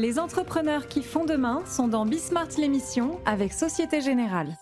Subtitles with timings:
[0.00, 4.56] Les entrepreneurs qui font demain sont dans Bismart l'émission avec Société Générale.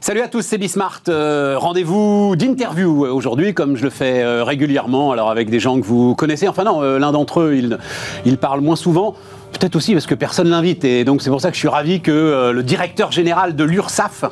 [0.00, 1.02] Salut à tous, c'est Bismart.
[1.08, 5.86] Euh, Rendez-vous d'interview aujourd'hui, comme je le fais euh, régulièrement, alors avec des gens que
[5.86, 6.48] vous connaissez.
[6.48, 7.78] Enfin non, euh, l'un d'entre eux, il,
[8.24, 9.14] il parle moins souvent.
[9.52, 10.84] Peut-être aussi parce que personne l'invite.
[10.84, 14.24] Et donc c'est pour ça que je suis ravi que le directeur général de l'URSAF,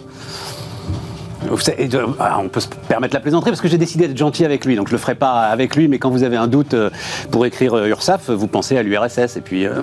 [2.19, 4.77] ah, on peut se permettre la plaisanterie parce que j'ai décidé d'être gentil avec lui,
[4.77, 6.91] donc je le ferai pas avec lui, mais quand vous avez un doute euh,
[7.31, 9.83] pour écrire euh, URSAF, vous pensez à l'URSS et puis euh,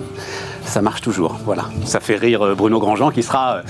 [0.67, 1.38] ça marche toujours.
[1.45, 3.62] Voilà, ça fait rire euh, Bruno Grandjean qui sera euh,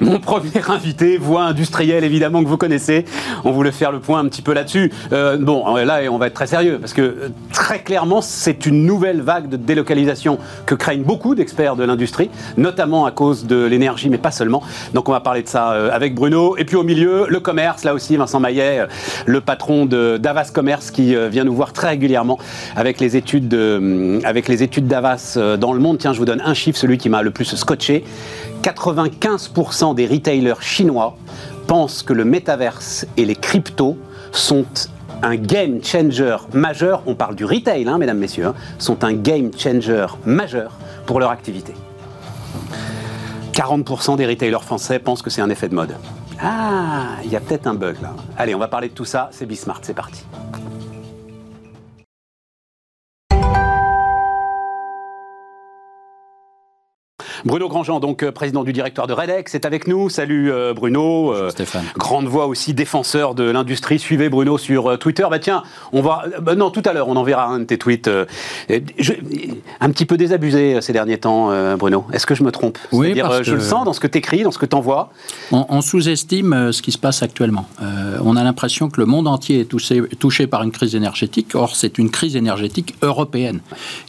[0.00, 3.04] mon premier invité, voix industrielle évidemment que vous connaissez.
[3.44, 4.90] On voulait faire le point un petit peu là-dessus.
[5.12, 9.20] Euh, bon, là on va être très sérieux parce que très clairement c'est une nouvelle
[9.20, 14.18] vague de délocalisation que craignent beaucoup d'experts de l'industrie, notamment à cause de l'énergie, mais
[14.18, 14.62] pas seulement.
[14.94, 16.56] Donc on va parler de ça avec Bruno.
[16.56, 18.86] Et puis au milieu, le commerce, là aussi Vincent Maillet,
[19.26, 22.38] le patron de Davas Commerce qui vient nous voir très régulièrement
[22.76, 25.98] avec les études Davas dans le monde.
[25.98, 28.04] Tiens, je vous donne un chiffre, celui qui m'a le plus scotché.
[28.62, 31.16] 95% des retailers chinois
[31.66, 33.96] pensent que le métaverse et les cryptos
[34.32, 34.64] sont
[35.22, 39.50] un game changer majeur, on parle du retail, hein, mesdames, messieurs, hein, sont un game
[39.56, 40.72] changer majeur
[41.06, 41.74] pour leur activité.
[43.52, 45.94] 40% des retailers français pensent que c'est un effet de mode.
[46.42, 48.12] Ah, il y a peut-être un bug là.
[48.36, 50.24] Allez, on va parler de tout ça, c'est Bismart, c'est parti.
[57.46, 60.10] Bruno Grandjean, donc euh, président du directoire de Redex, est avec nous.
[60.10, 61.32] Salut euh, Bruno.
[61.32, 61.84] Euh, Stéphane.
[61.96, 64.00] Grande voix aussi, défenseur de l'industrie.
[64.00, 65.24] Suivez Bruno sur Twitter.
[65.30, 66.24] Bah tiens, on va.
[66.42, 68.10] bah non, tout à l'heure, on enverra un de tes tweets.
[68.98, 69.12] je-
[69.80, 72.04] un petit peu désabusé ces derniers temps, Bruno.
[72.12, 72.78] Est-ce que je me trompe?
[72.90, 74.74] Oui, parce je que- le sens dans ce que tu écris, dans ce que tu
[74.74, 75.10] envoies.
[75.52, 77.66] On, on sous-estime ce qui se passe actuellement.
[77.80, 81.54] Euh, on a l'impression que le monde entier est touché, touché par une crise énergétique.
[81.54, 83.60] Or, c'est une crise énergétique européenne.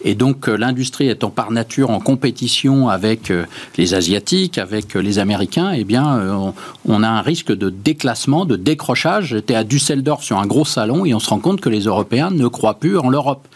[0.04, 3.46] Et donc, l'industrie étant par nature en compétition avec euh,
[3.78, 6.54] les Asiatiques, avec euh, les Américains, eh bien, euh, on,
[6.88, 9.28] on a un risque de déclassement, de décrochage.
[9.28, 12.30] J'étais à Düsseldorf sur un gros salon et on se rend compte que les Européens
[12.32, 13.48] ne croient plus en l'Europe.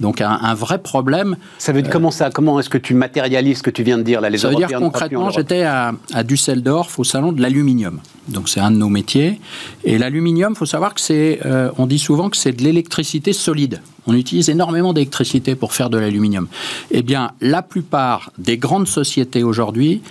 [0.00, 3.58] Donc, un, un vrai problème Ça veut dire comment ça Comment est-ce que tu matérialises
[3.58, 5.92] ce que tu viens de dire là Les Ça veut dire Européens concrètement, j'étais à,
[6.12, 8.00] à Düsseldorf au salon de l'aluminium.
[8.28, 9.40] Donc c'est un de nos métiers.
[9.84, 13.80] Et l'aluminium, faut savoir que c'est, euh, on dit souvent que c'est de l'électricité solide.
[14.06, 16.46] On utilise énormément d'électricité pour faire de l'aluminium.
[16.90, 20.02] Eh bien, la plupart des grandes sociétés aujourd'hui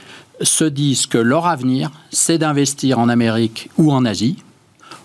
[0.42, 4.38] se disent que leur avenir, c'est d'investir en Amérique ou en Asie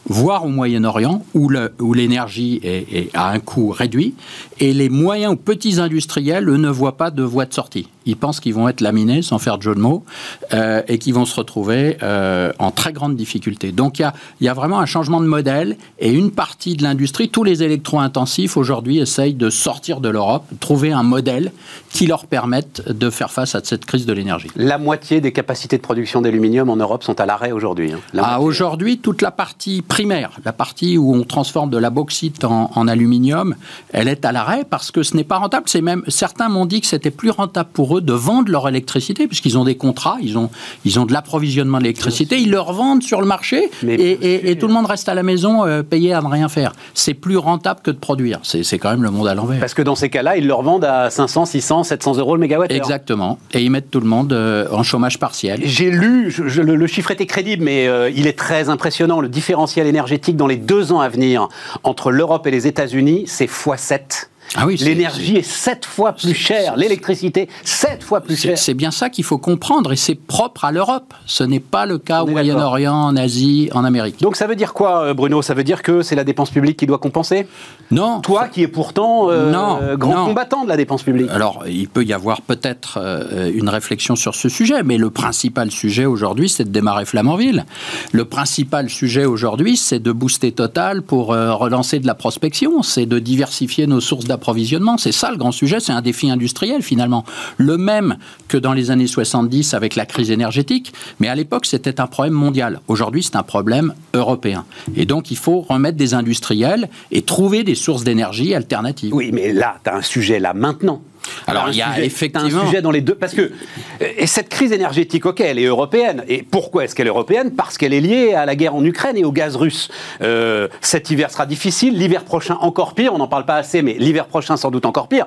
[0.07, 4.15] voire au Moyen-Orient, où l'énergie est, à un coût réduit,
[4.61, 7.89] et les moyens ou petits industriels, ne voient pas de voie de sortie.
[8.07, 10.05] Ils pensent qu'ils vont être laminés, sans faire de jeu de mots,
[10.53, 13.73] euh, et qu'ils vont se retrouver euh, en très grande difficulté.
[13.73, 16.75] Donc il y a, il y a vraiment un changement de modèle, et une partie
[16.77, 21.53] de l'industrie, tous les électro-intensifs aujourd'hui essayent de sortir de l'Europe, trouver un modèle
[21.91, 24.49] qui leur permette de faire face à cette crise de l'énergie.
[24.57, 27.93] La moitié des capacités de production d'aluminium en Europe sont à l'arrêt aujourd'hui.
[27.93, 28.01] hein.
[28.13, 28.41] La Ah.
[28.41, 32.89] Aujourd'hui, toute la partie primaire, la partie où on transforme de la bauxite en, en
[32.89, 33.55] aluminium,
[33.93, 35.65] elle est à l'arrêt parce que ce n'est pas rentable.
[35.69, 39.27] C'est même certains m'ont dit que c'était plus rentable pour eux de vendre leur électricité
[39.27, 40.51] puisqu'ils ont des contrats, ils ont
[40.85, 44.73] ils ont de l'approvisionnement d'électricité, ils leur vendent sur le marché Mais et, tout le
[44.75, 46.73] monde reste à la maison euh, payé à ne rien faire.
[46.95, 48.41] C'est plus rentable que de produire.
[48.43, 49.61] C'est quand même le monde à l'envers.
[49.61, 52.71] Parce que dans ces cas-là, ils leur vendent à 500, 600, 700 euros le mégawatt.
[52.71, 53.39] Exactement.
[53.53, 55.61] Et ils mettent tout le monde euh, en chômage partiel.
[55.65, 59.21] J'ai lu, je- je- le, le chiffre était crédible, mais euh, il est très impressionnant.
[59.21, 61.49] Le différentiel énergétique dans les deux ans à venir
[61.83, 64.29] entre l'Europe et les États-Unis, c'est x7.
[64.57, 68.57] Ah oui, L'énergie est sept fois plus chère, l'électricité sept fois plus chère.
[68.57, 71.13] c'est bien ça qu'il faut comprendre et c'est propre à l'Europe.
[71.27, 74.21] Ce n'est pas le cas au Moyen-Orient, en Asie, en Amérique.
[74.21, 75.43] Donc ça veut dire quoi, euh, Bruno?
[75.43, 77.47] Ça veut dire que c'est la dépense publique qui doit compenser?
[77.91, 78.21] Non.
[78.21, 80.27] Toi qui es pourtant euh, Non, euh, grand non.
[80.27, 81.31] combattant de la dépense publique.
[81.31, 85.71] Alors, il peut y avoir peut-être euh, une réflexion sur ce sujet, mais le principal
[85.71, 87.65] sujet aujourd'hui, c'est de démarrer Flamanville.
[88.13, 93.19] Le principal sujet aujourd'hui, c'est de booster Total pour relancer de la prospection, c'est de
[93.19, 94.99] diversifier nos sources d'approvisionnement.
[94.99, 97.25] C'est ça le grand sujet, c'est un défi industriel finalement.
[97.57, 98.17] Le même
[98.49, 102.35] que dans les années 70 avec la crise énergétique, mais à l'époque, c'était un problème
[102.35, 102.81] mondial.
[102.89, 104.65] Aujourd'hui, c'est un problème européen.
[104.97, 109.15] Et donc, il faut remettre des industriels et trouver des sources d'énergie alternatives.
[109.15, 111.01] Oui, mais là, tu as un sujet là maintenant.
[111.47, 113.15] Alors, il y a sujet- effectivement- un sujet dans les deux.
[113.15, 116.25] Parce que euh, et cette crise énergétique, ok, elle est européenne.
[116.29, 117.53] Et pourquoi est-ce qu'elle est européenne?
[117.57, 119.89] Parce qu'elle est liée à la guerre en Ukraine et au gaz russe.
[120.23, 123.15] Euh, cet hiver sera difficile, l'hiver prochain encore pire.
[123.15, 125.27] On n'en parle pas assez, mais l'hiver prochain sans doute encore pire.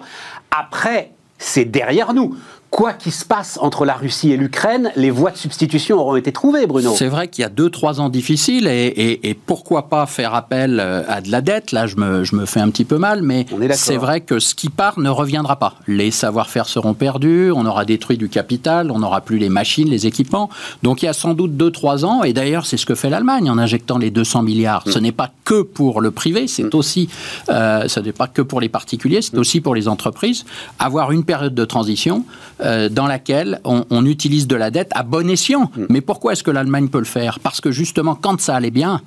[0.52, 1.12] Après.
[1.40, 2.36] C'est derrière nous.
[2.70, 6.32] Quoi qu'il se passe entre la Russie et l'Ukraine, les voies de substitution auront été
[6.32, 6.94] trouvées, Bruno.
[6.96, 11.04] C'est vrai qu'il y a deux, trois ans difficiles et, pourquoi pas faire appel euh,
[11.08, 11.72] à de la dette?
[11.72, 14.56] Là, je me, je me fais un petit peu mal, mais c'est vrai que ce
[14.56, 15.76] qui part ne reviendra pas.
[15.88, 20.08] Les savoir-faire seront perdus, on aura détruit du capital, on n'aura plus les machines, les
[20.08, 20.50] équipements.
[20.84, 23.10] Donc il y a sans doute deux, trois ans, et d'ailleurs c'est ce que fait
[23.10, 24.84] l'Allemagne en injectant les 200 milliards.
[24.88, 25.02] Ce mm.
[25.02, 26.78] n'est pas que pour le privé, c'est mm.
[26.78, 27.10] aussi,
[27.50, 29.40] euh, ce n'est pas que pour les particuliers, c'est mm.
[29.40, 30.46] aussi pour les entreprises.
[30.80, 32.26] Avoir une période de transition
[32.62, 35.72] euh, dans laquelle on, utilise de la dette à bon escient.
[35.76, 35.86] Mm.
[35.90, 37.40] Mais pourquoi est-ce que l'Allemagne peut le faire?
[37.40, 39.02] Parce que justement, quand ça allait bien,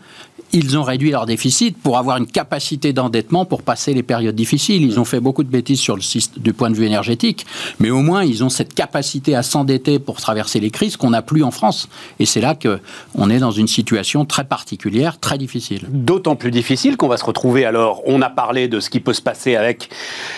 [0.53, 4.83] ils ont réduit leur déficit pour avoir une capacité d'endettement pour passer les périodes difficiles.
[4.83, 6.03] Ils ont fait beaucoup de bêtises sur le
[6.39, 7.47] du point de vue énergétique,
[7.79, 11.23] mais au moins ils ont cette capacité à s'endetter pour traverser les crises qu'on n'a
[11.23, 11.89] plus en France.
[12.19, 12.81] Et c'est là que
[13.15, 15.87] on est dans une situation très particulière, très difficile.
[15.89, 18.03] D'autant plus difficile qu'on va se retrouver alors.
[18.07, 19.91] On a parlé de ce qui peut se passer avec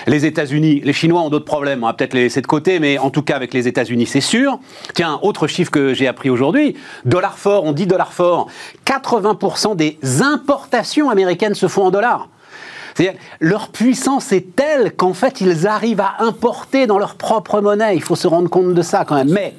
[0.06, 0.80] les États-Unis.
[0.84, 1.84] Les Chinois ont d'autres problèmes.
[1.84, 4.20] On va peut-être les laisser de côté, mais en tout cas avec les États-Unis, c'est
[4.20, 4.58] sûr.
[4.94, 7.64] Tiens, autre chiffre que j'ai appris aujourd'hui dollar fort.
[7.64, 8.48] On dit dollar fort.
[8.86, 12.28] 80% des importations américaines se font en dollars.
[12.94, 17.96] C'est-à-dire, leur puissance est telle qu'en fait, ils arrivent à importer dans leur propre monnaie.
[17.96, 19.30] Il faut se rendre compte de ça quand même.
[19.30, 19.54] Mais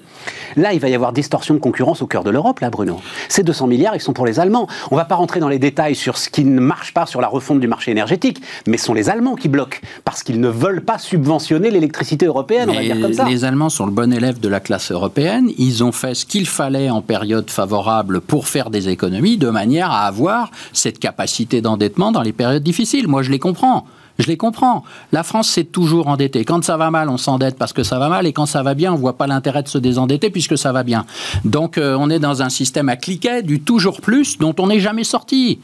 [0.56, 3.00] Là, il va y avoir distorsion de concurrence au cœur de l'Europe, là, Bruno.
[3.30, 4.68] Ces 200 milliards, ils sont pour les Allemands.
[4.92, 7.22] On ne va pas rentrer dans les détails sur ce qui ne marche pas sur
[7.22, 10.50] la refonte du marché énergétique, mais ce sont les Allemands qui bloquent, parce qu'ils ne
[10.50, 13.26] veulent pas subventionner l'électricité européenne, on va dire comme ça.
[13.26, 15.50] Les Allemands sont le bon élève de la classe européenne.
[15.58, 19.92] Ils ont fait ce qu'il fallait en période favorable pour faire des économies, de manière
[19.92, 23.08] à avoir cette capacité d'endettement dans les périodes difficiles.
[23.08, 23.86] Moi, je les comprends.
[24.20, 24.84] Je les comprends.
[25.12, 26.46] La France s'est toujours endettée.
[26.46, 28.74] Quand ça va mal, on s'endette parce que ça va mal, et quand ça va
[28.76, 31.06] bien, on voit pas l'intérêt de se désendetter puisque ça va bien.
[31.46, 34.80] Donc, euh, on est dans un système à cliquet du toujours plus dont on n'est
[34.80, 35.60] jamais sorti.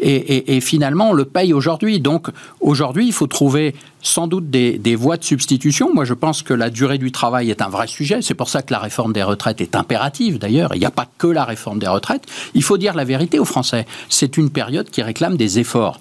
[0.00, 1.98] Et, finalement, on le paye aujourd'hui.
[1.98, 2.28] Donc,
[2.60, 5.92] aujourd'hui, il faut trouver sans doute des, des, voies de substitution.
[5.92, 8.22] Moi, je pense que la durée du travail est un vrai sujet.
[8.22, 10.70] C'est pour ça que la réforme des retraites est impérative, d'ailleurs.
[10.74, 12.22] Il n'y a pas que la réforme des retraites.
[12.54, 13.86] Il faut dire la vérité aux Français.
[14.08, 16.00] C'est une période qui réclame des efforts.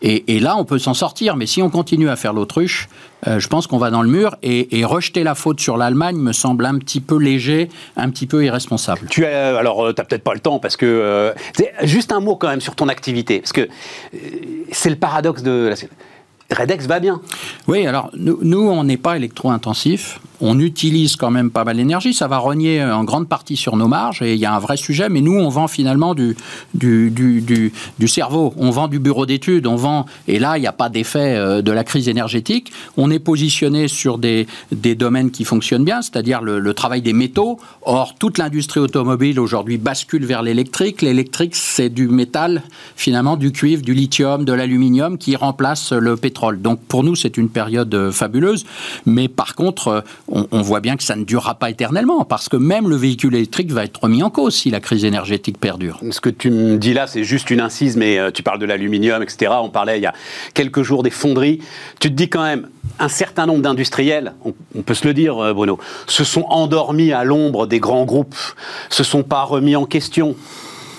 [0.00, 1.36] Et, là, on peut s'en sortir.
[1.36, 2.88] Mais si on continue à faire l'autruche,
[3.26, 4.36] euh, je pense qu'on va dans le mur.
[4.42, 8.44] Et, rejeter la faute sur l'Allemagne me semble un petit peu léger, un petit peu
[8.44, 9.08] irresponsable.
[9.10, 10.86] Tu as, alors, euh, tu n'as peut-être pas le temps, parce que.
[10.86, 11.32] Euh,
[11.82, 13.40] juste un mot quand même sur ton activité.
[13.40, 13.68] Parce que
[14.70, 15.74] c'est le paradoxe de.
[16.50, 17.20] Redex va bien.
[17.66, 22.14] Oui, alors nous, nous on n'est pas électro-intensif on utilise quand même pas mal d'énergie.
[22.14, 24.76] Ça va rogner en grande partie sur nos marges et il y a un vrai
[24.76, 25.08] sujet.
[25.08, 26.36] Mais nous, on vend finalement du,
[26.74, 28.54] du, du, du, cerveau.
[28.56, 29.66] On vend du bureau d'études.
[29.66, 30.06] On vend.
[30.26, 32.72] Et là, il n'y a pas d'effet euh, de la crise énergétique.
[32.96, 37.58] On est positionné sur des, des domaines qui fonctionnent bien, c'est-à-dire le, travail des métaux.
[37.82, 41.02] Or, toute l'industrie automobile aujourd'hui bascule vers l'électrique.
[41.02, 42.62] L'électrique, c'est du métal,
[42.94, 46.37] finalement, du cuivre, du lithium, de l'aluminium qui remplace le pétrole.
[46.58, 48.64] Donc, pour nous, c'est une période euh, fabuleuse.
[49.06, 52.88] Mais par contre, on, voit bien que ça ne durera pas éternellement, parce que même
[52.88, 56.00] le véhicule électrique va être remis en cause si la crise énergétique perdure.
[56.10, 58.66] Ce que tu me dis là, c'est juste une incise, mais euh, tu parles de
[58.66, 59.52] l'aluminium, etc.
[59.60, 60.14] On parlait il y a
[60.54, 61.60] quelques jours des fonderies.
[62.00, 62.68] Tu te dis quand même,
[62.98, 67.24] un certain nombre d'industriels, on, peut se le dire, euh, Bruno, se sont endormis à
[67.24, 68.36] l'ombre des grands groupes,
[68.90, 70.36] se sont pas remis en question.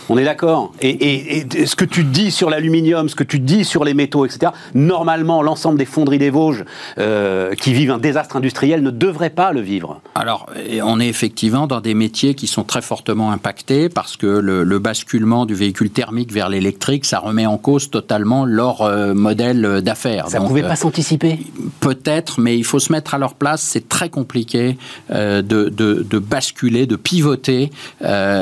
[0.09, 0.71] On est d'accord.
[0.81, 4.51] Et, ce que tu dis sur l'aluminium, ce que tu dis sur les métaux, etc.,
[4.73, 6.65] normalement, l'ensemble des fonderies des Vosges
[6.97, 10.01] euh, qui vivent un désastre industriel ne devraient pas le vivre.
[10.15, 10.47] Alors,
[10.83, 15.45] on est effectivement dans des métiers qui sont très fortement impactés parce que le, basculement
[15.45, 20.29] du véhicule thermique vers l'électrique, ça remet en cause totalement leur euh, modèle d'affaires.
[20.29, 21.39] Ça ne pouvait pas euh, s'anticiper?
[21.81, 23.61] Peut-être, mais il faut se mettre à leur place.
[23.61, 24.77] C'est très compliqué
[25.09, 27.69] de, de, basculer, de pivoter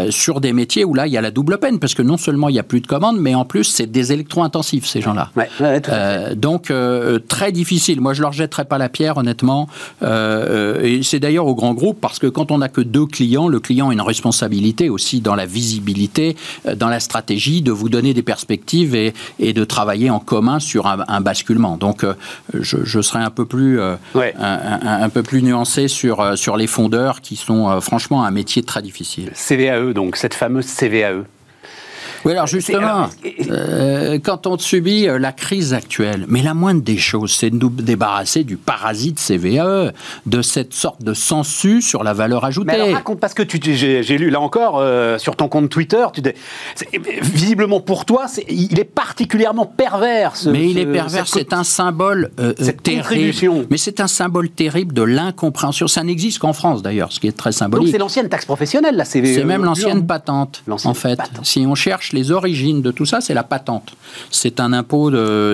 [0.10, 2.50] sur des métiers où là, il y a la double peine, parce que non seulement
[2.50, 5.32] il n'y a plus de commandes, mais en plus, c'est des électro-intensifs, ces gens-là.
[5.60, 8.02] Euh, donc, euh, très difficile.
[8.02, 9.68] Moi, je leur jetterai pas la pierre, honnêtement.
[10.04, 13.48] Euh, et c'est d'ailleurs au grand groupe, parce que quand on n'a que deux clients,
[13.48, 16.36] le client a une responsabilité aussi dans la visibilité,
[16.76, 20.88] dans la stratégie, de vous donner des perspectives et, et de travailler en commun sur
[20.88, 21.78] un, basculement.
[21.78, 22.06] Donc,
[22.54, 23.98] je, je, serai un peu plus, un,
[24.40, 29.32] un, peu plus nuancé sur, sur les fondeurs, qui sont franchement un métier très difficile.
[29.34, 31.24] CVAE, donc cette fameuse CVAE.
[32.28, 33.10] Oui, alors justement,
[33.50, 37.56] euh, quand on subit euh, la crise actuelle, mais la moindre des choses, c'est de
[37.56, 39.94] nous débarrasser du parasite CVAE,
[40.26, 42.68] de cette sorte de sensu sur la valeur ajoutée.
[42.68, 46.22] Mais alors raconte, parce que j'ai lu là encore euh, sur ton compte Twitter, tu
[47.22, 50.34] visiblement pour toi, il est particulièrement pervers.
[50.48, 52.32] mais il est pervers, c'est un symbole
[52.84, 53.68] terrible.
[53.70, 55.88] Mais c'est un symbole terrible de l'incompréhension.
[55.88, 57.86] Ça n'existe qu'en France d'ailleurs, ce qui est très symbolique.
[57.86, 59.34] Donc c'est l'ancienne taxe professionnelle, la CVAE.
[59.34, 61.20] C'est même l'ancienne patente, en fait.
[61.44, 63.94] Si on cherche les origines de tout ça, c'est la patente.
[64.32, 65.12] C'est un impôt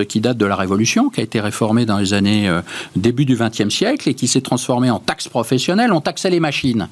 [0.08, 2.62] qui date de la Révolution, qui a été réformé dans les années euh,
[2.96, 5.92] début du XXe siècle et qui s'est transformé en taxe professionnelle.
[5.92, 6.88] On taxait les machines.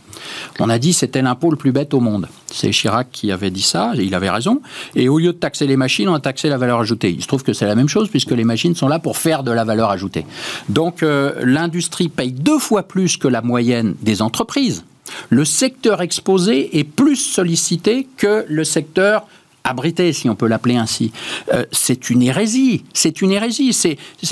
[0.61, 2.29] On a dit c'était l'impôt le plus bête au monde.
[2.47, 4.61] C'est Chirac qui avait dit ça, et il avait raison.
[4.95, 7.11] Et au lieu de taxer les machines, on a taxé la valeur ajoutée.
[7.11, 9.43] Il se trouve que c'est la même chose puisque les machines sont là pour faire
[9.43, 10.26] de la valeur ajoutée.
[10.69, 14.85] Donc euh, l'industrie paye deux fois plus que la moyenne des entreprises.
[15.31, 19.26] Le secteur exposé est plus sollicité que le secteur
[19.64, 21.12] abrité, si on peut l'appeler ainsi.
[21.52, 22.85] Euh, c'est une hérésie.
[22.92, 23.76] C'est une hérésie.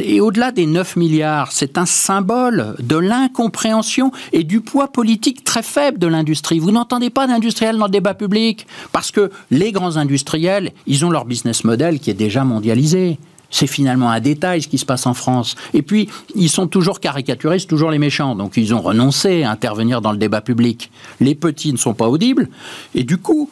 [0.03, 5.63] Et au-delà des 9 milliards, c'est un symbole de l'incompréhension et du poids politique très
[5.63, 6.59] faible de l'industrie.
[6.59, 11.11] Vous n'entendez pas d'industriels dans le débat public parce que les grands industriels, ils ont
[11.11, 13.19] leur business model qui est déjà mondialisé.
[13.51, 15.57] C'est finalement un détail ce qui se passe en France.
[15.75, 18.37] Et puis, ils sont toujours caricaturés, c'est toujours les méchants.
[18.37, 20.91] Donc, ils ont renoncé à intervenir dans le débat public.
[21.19, 22.49] Les petits ne sont pas audibles.
[22.95, 23.51] Et du coup,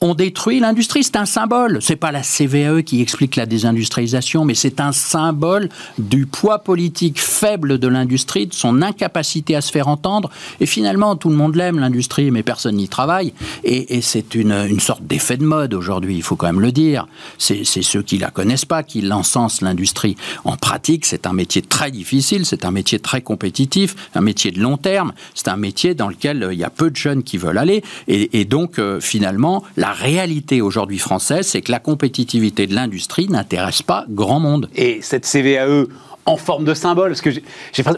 [0.00, 1.04] on détruit l'industrie.
[1.04, 1.78] C'est un symbole.
[1.80, 7.20] C'est pas la CVE qui explique la désindustrialisation, mais c'est un symbole du poids politique
[7.20, 10.30] faible de l'industrie, de son incapacité à se faire entendre.
[10.60, 13.32] Et finalement, tout le monde l'aime, l'industrie, mais personne n'y travaille.
[13.64, 17.06] Et, c'est une, sorte d'effet de mode aujourd'hui, il faut quand même le dire.
[17.38, 20.16] C'est ceux qui la connaissent pas qui l'encensent, l'industrie.
[20.44, 24.60] En pratique, c'est un métier très difficile, c'est un métier très compétitif, un métier de
[24.60, 25.12] long terme.
[25.34, 27.82] C'est un métier dans lequel euh, il y a peu de jeunes qui veulent aller.
[28.08, 33.28] Et, donc, euh, finalement, la la réalité aujourd'hui française, c'est que la compétitivité de l'industrie
[33.28, 34.68] n'intéresse pas grand monde.
[34.74, 35.86] Et cette CVAE
[36.26, 37.10] en forme de symbole.
[37.10, 37.42] Parce que j'ai,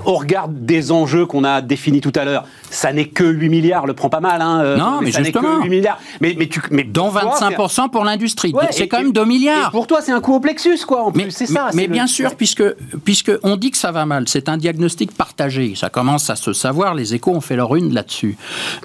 [0.05, 3.87] au regard des enjeux qu'on a définis tout à l'heure, ça n'est que 8 milliards,
[3.87, 4.43] le prend pas mal.
[4.43, 5.59] Hein, euh, non, mais, ça justement.
[5.59, 5.99] Que 8 milliards.
[6.21, 8.55] Mais, mais tu, mais Dont 25% pour l'industrie.
[8.71, 9.71] c'est quand même 2 milliards.
[9.71, 11.31] pour toi, c'est un coup au plexus, quoi, en plus.
[11.31, 11.71] C'est ça.
[11.75, 12.65] Mais, bien sûr, puisque,
[13.05, 15.75] puisque on dit que ça va mal, c'est un diagnostic partagé.
[15.75, 16.95] Ça commence à se savoir.
[16.95, 18.37] Les échos ont fait leur une là-dessus.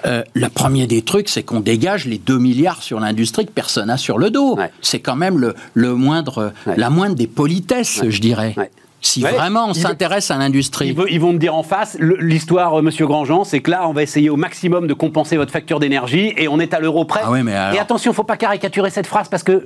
[0.05, 3.87] Euh, le premier des trucs, c'est qu'on dégage les 2 milliards sur l'industrie que personne
[3.87, 4.57] n'a sur le dos.
[4.81, 8.55] C'est quand même le, le moindre, la moindre des politesses, je dirais.
[9.05, 10.95] Si vraiment on s'intéresse à l'industrie.
[11.09, 14.01] Ils, vont me dire en face, l'histoire, euh, monsieur Grandjean, c'est que là, on va
[14.01, 17.19] essayer au maximum de compenser votre facture d'énergie et on est à l'euro près.
[17.23, 19.61] Ah et attention, il ne faut pas caricaturer cette phrase parce que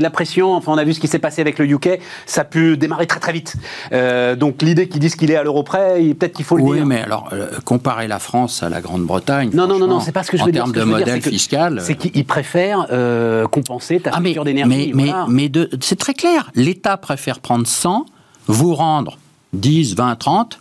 [0.00, 2.44] la pression, enfin, on a vu ce qui s'est passé avec le UK, ça a
[2.44, 3.56] pu démarrer très très vite.
[3.92, 6.72] Euh, donc l'idée qu'ils disent qu'il est à l'euro près, peut-être qu'il faut le dire.
[6.72, 9.50] Oui, mais alors, euh, comparer la France à la Grande-Bretagne.
[9.52, 10.64] Non, non, non, non, c'est pas ce que je veux dire.
[10.64, 11.80] En termes de modèle fiscal.
[11.82, 12.86] C'est qu'ils préfèrent
[13.50, 14.92] compenser ta ah, facture d'énergie.
[14.94, 16.50] Mais, mais, mais c'est très clair.
[16.54, 18.06] L'État préfère prendre 100
[18.46, 19.18] vous rendre
[19.52, 20.60] 10, 20, 30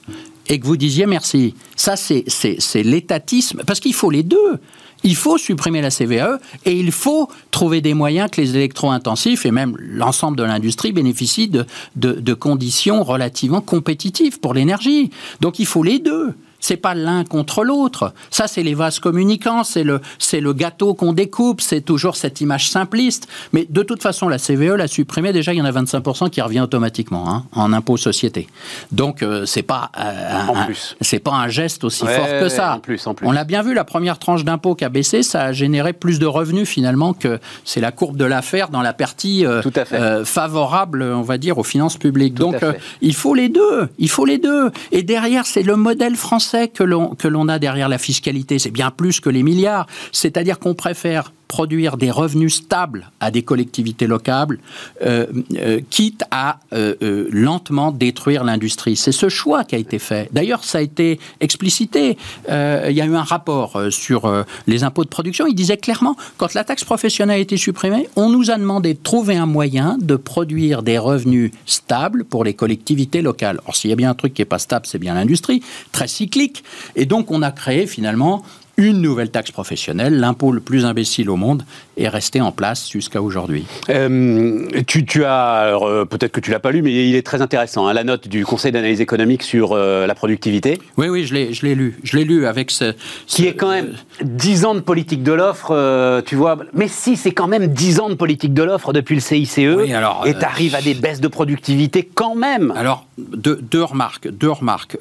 [0.50, 1.56] et que vous disiez merci.
[1.76, 4.60] Ça, c'est l'étatisme, parce qu'il faut les deux.
[5.06, 9.52] Il faut supprimer la CVE et il faut trouver des moyens que les électro-intensifs et
[9.52, 15.12] même l'ensemble de l'industrie bénéficient de, de conditions relativement compétitives pour l'énergie.
[15.42, 16.34] Donc il faut les deux.
[16.64, 18.14] C'est pas l'un contre l'autre.
[18.32, 22.40] Ça, c'est les vases communicants, c'est le, c'est le gâteau qu'on découpe, c'est toujours cette
[22.40, 23.28] image simpliste.
[23.52, 25.34] Mais de toute façon, la CVE l'a supprimée.
[25.34, 28.48] Déjà, il y en a 25% qui revient automatiquement hein, en impôt société.
[28.94, 30.68] Donc, euh, c'est pas euh, un,
[31.02, 32.76] c'est pas un geste aussi fort que ça.
[32.76, 33.28] En plus, en plus.
[33.28, 36.18] On l'a bien vu, la première tranche d'impôt qui a baissé, ça a généré plus
[36.18, 41.24] de revenus finalement que c'est la courbe de l'affaire dans la partie euh, favorable, on
[41.24, 42.36] va dire, aux finances publiques.
[42.36, 42.56] Donc,
[43.02, 43.90] il faut les deux.
[43.98, 44.72] Il faut les deux.
[44.94, 46.84] Et derrière, c'est le modèle français que
[47.28, 48.60] l'on a derrière la fiscalité.
[48.60, 49.88] C'est bien plus que les milliards.
[50.12, 54.58] C'est-à-dire qu'on préfère produire des revenus stables à des collectivités locales,
[55.06, 58.96] euh, euh, quitte à euh, lentement détruire l'industrie.
[58.96, 60.30] C'est ce choix qui a été fait.
[60.32, 62.18] D'ailleurs, ça a été explicité.
[62.50, 64.22] il y a eu un rapport sur
[64.66, 65.46] les impôts de production.
[65.46, 69.04] Il disait clairement, quand la taxe professionnelle a été supprimée, on nous a demandé de
[69.12, 73.60] trouver un moyen de produire des revenus stables pour les collectivités locales.
[73.68, 76.08] Or, s'il y a bien un truc qui n'est pas stable, c'est bien l'industrie, très
[76.08, 76.64] cyclique.
[76.96, 78.44] Et donc, on a créé finalement
[78.78, 81.64] une nouvelle taxe professionnelle, l'impôt le plus imbécile au monde,
[81.98, 83.66] est resté en place jusqu'à aujourd'hui.
[83.90, 87.88] Euh, tu, as, euh, peut-être que tu l'as pas lu, mais il est très intéressant,
[87.88, 90.80] hein, la note du Conseil d'analyse économique sur euh, la productivité.
[90.98, 92.00] Oui, oui, je l'ai, je l'ai lu.
[92.04, 92.94] Je l'ai lu avec ce,
[93.28, 96.58] Qui est quand même 10 ans de politique de l'offre, tu vois.
[96.74, 99.60] Mais si, c'est quand même 10 ans de politique de l'offre depuis le CICE.
[99.94, 102.74] alors, et tu arrives à des baisses de productivité quand même.
[102.76, 104.28] Alors, deux, remarques.
[104.30, 104.98] Deux remarques.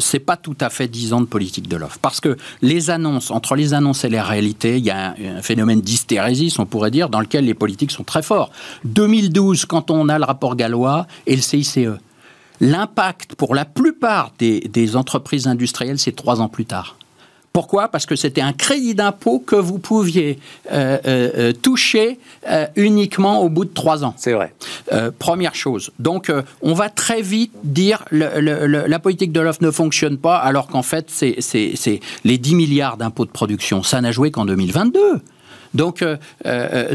[0.00, 1.98] c'est pas tout à fait 10 ans de politique de l'offre.
[2.00, 5.80] Parce que les annonces entre les annonces et les réalités, il y a un, phénomène
[5.80, 8.50] d'hystérésis, on pourrait dire, dans lequel les politiques sont très forts.
[8.84, 11.78] 2012, quand on a le rapport gallois et le CICE,
[12.60, 16.96] l'impact pour la plupart des entreprises industrielles, c'est trois ans plus tard.
[17.56, 17.88] Pourquoi?
[17.88, 20.38] Parce que c'était un crédit d'impôt que vous pouviez
[20.70, 22.18] euh, euh, euh, toucher
[22.76, 24.12] uniquement au bout de trois ans.
[24.18, 24.52] C'est vrai.
[25.18, 25.90] première chose.
[25.98, 30.66] Donc, on va très vite dire le, la politique de l'offre ne fonctionne pas, alors
[30.66, 33.82] qu'en fait, c'est les 10 milliards d'impôts de production.
[33.82, 35.22] Ça n'a joué qu'en 2022.
[35.74, 36.04] Donc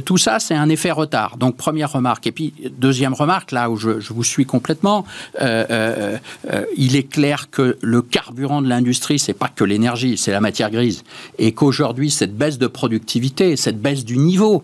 [0.06, 1.38] tout ça, c'est un effet retard.
[1.38, 2.28] Donc première remarque.
[2.28, 5.06] Et puis deuxième remarque, là où je, je vous suis complètement,
[5.40, 10.72] il est clair que le carburant de l'industrie, c'est pas que l'énergie, c'est la matière
[10.72, 11.04] grise,
[11.38, 14.64] et qu'aujourd'hui cette baisse de productivité, cette baisse du niveau,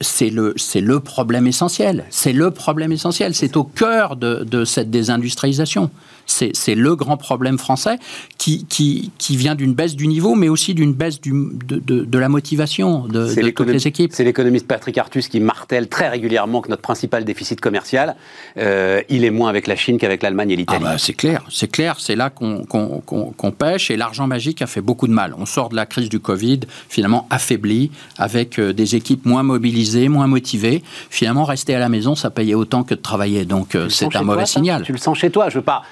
[0.00, 2.04] c'est le c'est le problème essentiel.
[2.10, 3.34] C'est le problème essentiel.
[3.34, 5.90] C'est au cœur de, de cette désindustrialisation.
[6.30, 7.98] C'est le grand problème français
[8.36, 12.04] qui, qui, qui vient d'une baisse du niveau, mais aussi d'une baisse du, de, de,
[12.04, 14.12] de, la motivation de, de toutes les équipes.
[14.14, 18.14] C'est l'économiste Patrick Artus qui martèle très régulièrement que notre principal déficit commercial,
[18.58, 20.84] euh, il est moins avec la Chine qu'avec l'Allemagne et l'Italie.
[20.84, 24.62] Ah bah, c'est clair, c'est clair, c'est là qu'on qu qu pêche et l'argent magique
[24.62, 25.34] a fait beaucoup de mal.
[25.38, 30.08] On sort de la crise du Covid, finalement affaibli, avec euh, des équipes moins mobilisées,
[30.08, 30.82] moins motivées.
[31.10, 33.44] Finalement, rester à la maison, ça payait autant que de travailler.
[33.44, 34.82] Donc euh, c'est un mauvais toi, signal.
[34.82, 35.82] Tu le sens chez toi, je veux pas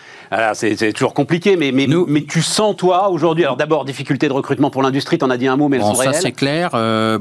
[0.54, 4.32] c'est toujours compliqué, mais, mais, Nous, mais tu sens, toi, aujourd'hui, alors d'abord, difficulté de
[4.32, 6.32] recrutement pour l'industrie, tu en as dit un mot, mais bon, elles sont ça, c'est
[6.32, 6.70] clair.
[6.74, 7.18] Euh,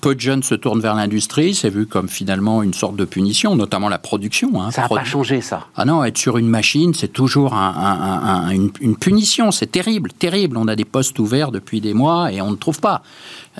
[0.00, 3.56] peu de jeunes se tournent vers l'industrie, c'est vu comme finalement une sorte de punition,
[3.56, 4.60] notamment la production.
[4.60, 5.66] Hein, ça n'a pas changé, ça.
[5.76, 9.70] Ah non, être sur une machine, c'est toujours un, un, un, une, une, punition, c'est
[9.70, 10.56] terrible, terrible.
[10.56, 13.02] On a des postes ouverts depuis des mois et on ne trouve pas.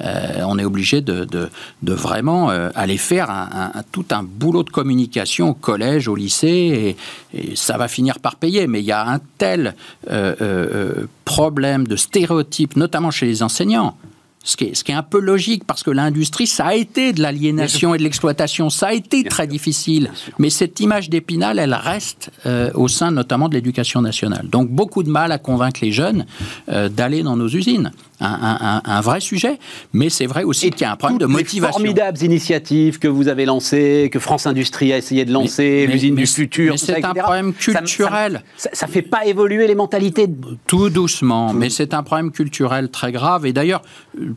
[0.01, 1.49] Euh, on est obligé de, de,
[1.83, 6.97] de vraiment euh, aller faire un, tout un boulot de communication au collège, au lycée,
[7.35, 8.67] et, et ça va finir par payer.
[8.67, 9.75] Mais il y a un tel
[10.11, 13.97] euh, euh, problème de stéréotypes, notamment chez les enseignants.
[14.45, 17.13] Ce qui, est, ce qui, est, un peu logique parce que l'industrie, ça a été
[17.13, 19.51] de l'aliénation et de l'exploitation, ça a été Bien très sûr.
[19.51, 20.11] difficile.
[20.39, 24.49] Mais cette image d'épinal, elle reste euh, au sein notamment de l'éducation nationale.
[24.49, 26.25] Donc beaucoup de mal à convaincre les jeunes
[26.71, 27.91] euh, d'aller dans nos usines.
[28.21, 29.59] Un, un, un, vrai sujet,
[29.93, 31.79] mais c'est vrai aussi qu'il y a un problème de motivation.
[31.79, 36.17] Les formidables initiatives que vous avez lancées, que France Industrie a essayé de lancer, l'usine
[36.17, 38.43] du futur, mais c'est un problème culturel.
[38.57, 40.29] Ça, ça, fait pas évoluer les mentalités.
[40.67, 43.47] Tout doucement, mais c'est un problème culturel très grave.
[43.47, 43.83] Et d'ailleurs,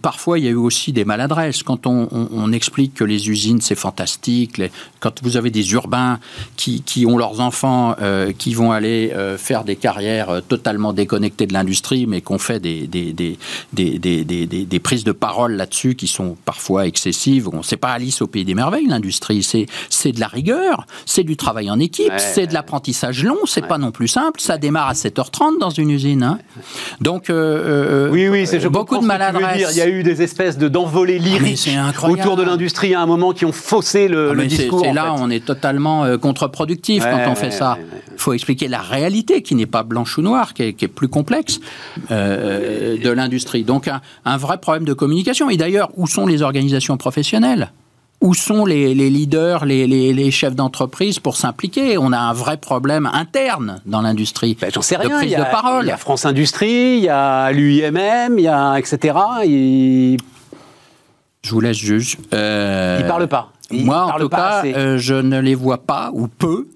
[0.01, 3.29] parfois il y a eu aussi des maladresses quand on, on, on explique que les
[3.29, 4.57] usines c'est fantastique.
[4.57, 6.19] Les, quand vous avez des urbains
[6.55, 10.93] qui, qui ont leurs enfants euh, qui vont aller euh, faire des carrières euh, totalement
[10.93, 13.38] déconnectées de l'industrie, mais qu'on fait des, des, des
[13.74, 17.50] des, des, des, des, prises de parole là-dessus qui sont parfois excessives.
[17.51, 19.44] On sait pas Alice au pays des merveilles, l'industrie.
[19.44, 23.62] C'est de la rigueur, c'est du travail en équipe, ouais, c'est de l'apprentissage long, c'est
[23.62, 23.68] ouais.
[23.68, 24.40] pas non plus simple.
[24.40, 26.24] Ça démarre à 7h30 dans une usine.
[26.24, 26.40] Hein.
[27.00, 29.72] Donc, euh, oui, oui, c'est beaucoup de maladresse.
[29.72, 33.05] Il y a eu des espèces de d'envolées lyriques ah, autour de l'industrie à un
[33.05, 34.81] moment qui ont faussé le, ah, le discours.
[34.84, 35.22] C'est là, fait.
[35.22, 37.77] on est totalement euh, contre-productif ouais, quand on fait ça.
[38.14, 40.88] Il faut expliquer la réalité qui n'est pas blanche ou noire, qui est, qui est
[40.88, 41.60] plus complexe
[42.12, 43.60] euh, de l'industrie.
[43.63, 45.50] Donc un, un, vrai problème de communication.
[45.50, 47.71] Et d'ailleurs, où sont les organisations professionnelles?
[48.21, 51.97] Où sont les, les leaders, les, les, les chefs d'entreprise pour s'impliquer?
[51.97, 54.55] On a un vrai problème interne dans l'industrie.
[54.61, 55.09] Ben, J'en sais rien.
[55.09, 55.85] De prise il y a, de parole.
[55.85, 59.15] Il y a France Industrie, il y a l'UIMM, il y a etc.
[61.43, 62.17] Je vous laisse juge.
[62.33, 63.00] Euh...
[63.01, 63.51] Il parle pas.
[63.71, 66.67] Il moi, en tout cas, euh, je ne les vois pas ou peu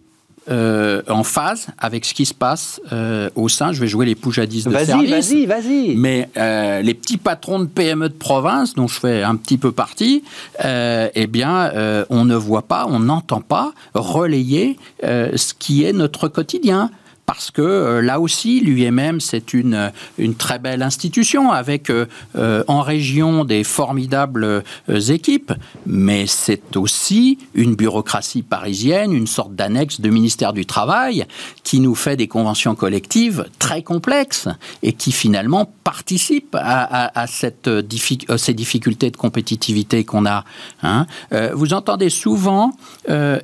[0.47, 3.71] euh, en phase avec ce qui se passe euh, au sein.
[3.71, 5.09] Je vais jouer les poujadis de service.
[5.09, 9.37] Vas-y, vas-y, Mais euh, les petits patrons de PME de province, dont je fais un
[9.37, 10.23] petit peu partie,
[10.63, 11.71] eh bien,
[12.09, 16.91] on ne voit pas, on n'entend pas relayer ce qui est notre quotidien
[17.25, 22.05] parce que euh, là aussi, l'UMM, c'est une, une très belle institution avec euh,
[22.67, 25.53] en région des formidables euh, équipes,
[25.85, 31.25] mais c'est aussi une bureaucratie parisienne, une sorte d'annexe de ministère du Travail
[31.63, 34.47] qui nous fait des conventions collectives très complexes
[34.83, 40.43] et qui finalement participent à, à, à cette diffi ces difficultés de compétitivité qu'on a.
[40.83, 41.05] Hein.
[41.53, 42.71] vous entendez souvent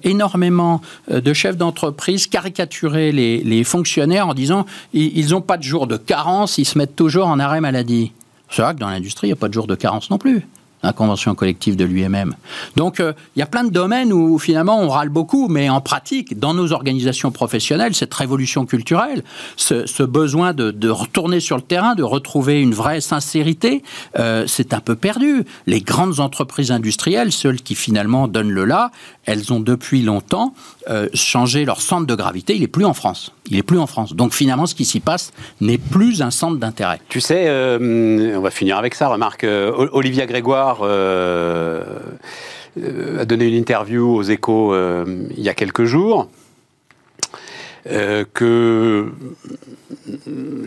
[0.03, 5.87] énormément de chefs d'entreprise caricaturer les, les fonctionnaires en disant ils n'ont pas de jour
[5.87, 8.11] de carence, ils se mettent toujours en arrêt maladie.
[8.49, 10.45] C'est vrai que dans l'industrie, il n'y a pas de jour de carence non plus
[10.83, 12.35] la convention collective de l'UMM.
[12.75, 15.81] Donc il euh, y a plein de domaines où finalement on râle beaucoup, mais en
[15.81, 19.23] pratique, dans nos organisations professionnelles, cette révolution culturelle,
[19.55, 23.83] ce, besoin de, retourner sur le terrain, de retrouver une vraie sincérité,
[24.17, 25.45] euh, c'est un peu perdu.
[25.67, 28.91] Les grandes entreprises industrielles, celles qui finalement donnent le là,
[29.25, 30.53] elles ont depuis longtemps
[30.89, 32.55] euh, changé leur centre de gravité.
[32.55, 33.31] Il n'est plus en France.
[33.49, 34.13] Il n'est plus en France.
[34.15, 36.99] Donc finalement, ce qui s'y passe n'est plus un centre d'intérêt.
[37.09, 39.07] Tu sais, on va finir avec ça.
[39.07, 41.83] Remarque, Olivia Grégoire euh,
[43.19, 46.29] a donné une interview aux Échos il y a quelques jours.
[47.85, 49.11] que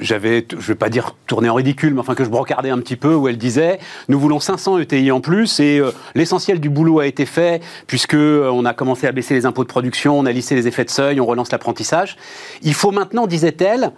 [0.00, 2.78] j'avais, je ne vais pas dire tourné en ridicule, mais enfin que je brocardais un
[2.78, 6.68] petit peu, où elle disait nous voulons 500 ETI en plus et euh, l'essentiel du
[6.68, 10.18] boulot a été fait puisque euh, on a commencé à baisser les impôts de production,
[10.18, 12.16] on a lissé les effets de seuil, on relance l'apprentissage.
[12.62, 13.92] Il faut maintenant, disait-elle,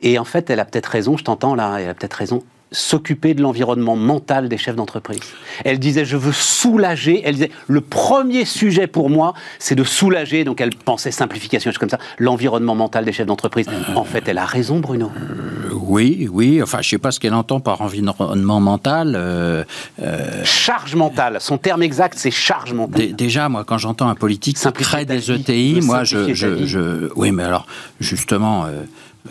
[0.00, 3.34] et en fait elle a peut-être raison, je t'entends là, elle a peut-être raison, s'occuper
[3.34, 5.20] de l'environnement mental des chefs d'entreprise.
[5.64, 7.22] Elle disait je veux soulager.
[7.24, 10.44] Elle disait le premier sujet pour moi c'est de soulager.
[10.44, 11.98] Donc elle pensait simplification, comme ça.
[12.18, 13.66] L'environnement mental des chefs d'entreprise.
[13.94, 15.10] En fait, elle a raison, Bruno.
[15.16, 16.62] Euh, oui, oui.
[16.62, 19.14] Enfin, je sais pas ce qu'elle entend par environnement mental.
[19.16, 19.64] Euh,
[20.02, 21.38] euh, charge mentale.
[21.40, 23.14] Son terme exact, c'est charge mentale.
[23.14, 27.44] déjà, moi, quand j'entends un politique qui crée des ETI, moi, je, je, oui, mais
[27.44, 27.66] alors
[28.00, 28.66] justement.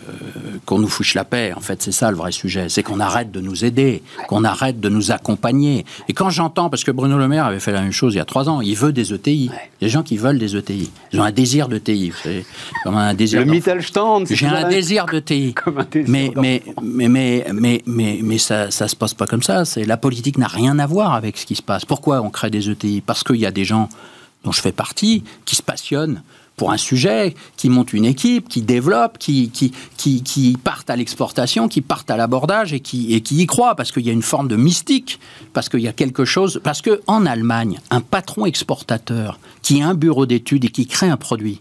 [0.08, 1.52] Euh, qu'on nous fouche la paix.
[1.56, 2.68] En fait, c'est ça le vrai sujet.
[2.68, 5.84] C'est qu'on arrête de nous aider, qu'on arrête de nous accompagner.
[6.08, 8.20] Et quand j'entends, parce que Bruno Le Maire avait fait la même chose il y
[8.20, 9.44] a trois ans, il veut des ETI.
[9.44, 10.90] Il y a des gens qui veulent des ETI.
[11.12, 12.12] Ils ont un désir de TI.
[12.84, 13.40] Comme un désir.
[13.40, 14.24] Le Mittelstand.
[14.30, 15.54] J'ai un désir de TI.
[16.08, 19.64] mais, mais, mais, mais, mais, mais, mais, ça, ça se passe pas comme ça.
[19.64, 21.84] C'est la politique n'a rien à voir avec ce qui se passe.
[21.84, 23.88] Pourquoi on crée des ETI Parce qu'il y a des gens
[24.44, 26.22] dont je fais partie qui se passionnent
[26.56, 29.72] pour un sujet, qui montent une équipe, qui développent, qui, qui,
[30.88, 34.22] à l'exportation, qui partent à l'abordage et qui, y croient, parce qu'il y a une
[34.22, 35.20] forme de mystique,
[35.52, 39.94] parce qu'il y a quelque chose, parce qu'en Allemagne, un patron exportateur qui a un
[39.94, 41.60] bureau d'études et qui crée un produit,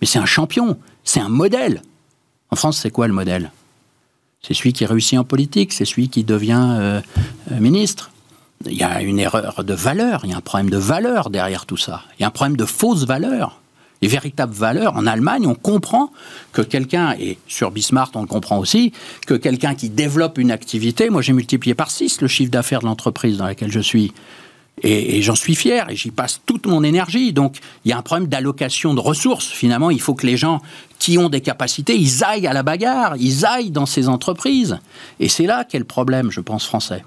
[0.00, 1.82] mais c'est un champion, c'est un modèle.
[2.50, 3.50] En France, c'est quoi le modèle?
[4.42, 7.00] C'est celui qui réussit en politique, c'est celui qui devient euh,
[7.50, 8.10] euh, ministre.
[8.66, 11.64] Il y a une erreur de valeur, il y a un problème de valeur derrière
[11.64, 12.02] tout ça.
[12.18, 13.60] Il y a un problème de fausse valeur
[14.04, 14.96] les véritables valeurs.
[14.96, 16.12] En Allemagne, on comprend
[16.52, 18.92] que quelqu'un, et sur Bismarck, on le comprend aussi,
[19.26, 22.84] que quelqu'un qui développe une activité, moi j'ai multiplié par 6 le chiffre d'affaires de
[22.84, 24.12] l'entreprise dans laquelle je suis.
[24.82, 27.32] Et, j'en suis fier et j'y passe toute mon énergie.
[27.32, 29.48] Donc il y a un problème d'allocation de ressources.
[29.48, 30.60] Finalement, il faut que les gens
[30.98, 34.78] qui ont des capacités, ils aillent à la bagarre, ils aillent dans ces entreprises.
[35.18, 37.04] Et c'est là qu'est le problème, je pense, français.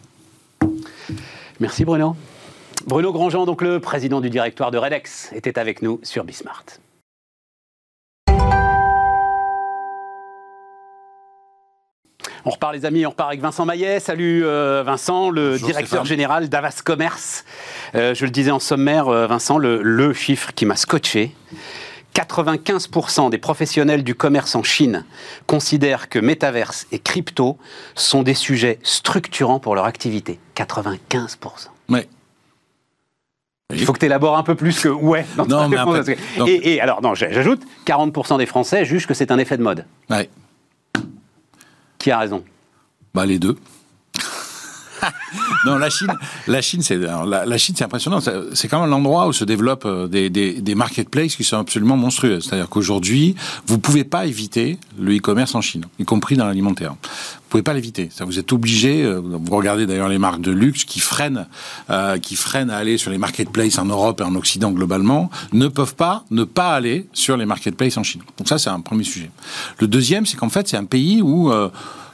[1.60, 2.15] Merci Bruno.
[2.88, 6.63] Bruno Grandjean, donc le président du directoire de Redex, était avec nous sur Bismart.
[12.47, 13.99] On repart les amis, on repart avec Vincent Maillet.
[13.99, 17.43] Salut euh, Vincent, le directeur général d'Avas Commerce.
[17.93, 21.36] Euh, je le disais en sommaire, euh, Vincent, le, chiffre qui m'a scotché.
[22.15, 25.03] 95% des professionnels du commerce en Chine
[25.45, 27.57] considèrent que métaverse et crypto
[27.95, 30.39] sont des sujets structurants pour leur activité.
[30.55, 30.99] 95%.
[31.89, 32.07] Ouais.
[33.73, 35.25] Il faut que tu élabores un peu plus que ouais.
[35.49, 35.67] non,
[36.05, 36.15] mais
[36.47, 39.86] et, et, alors, non, j'ajoute, 40% des Français jugent que c'est un effet de mode.
[40.10, 40.29] Ouais.
[41.97, 42.43] Qui a raison?
[43.13, 43.57] Bah, Les deux.
[45.67, 46.13] Non, la Chine,
[46.47, 48.19] la Chine, c'est impressionnant.
[48.53, 52.39] C'est quand même l'endroit où se développent euh, des, des, marketplaces qui sont absolument monstrueux.
[52.39, 56.91] C'est-à-dire qu'aujourd'hui, vous pouvez pas éviter le e-commerce en Chine, y compris dans l'alimentaire.
[56.91, 58.10] Vous pouvez pas l'éviter.
[58.19, 59.03] Vous êtes obligé.
[59.03, 61.47] Euh, vous regardez d'ailleurs les marques de luxe qui freinent,
[61.89, 65.67] euh, qui freinent à aller sur les marketplaces en Europe et en Occident globalement, ne
[65.67, 68.21] peuvent pas ne pas aller sur les marketplaces en Chine.
[68.38, 69.32] Donc ça, c'est un premier sujet.
[69.80, 71.51] Le deuxième, c'est qu'en fait, c'est un pays où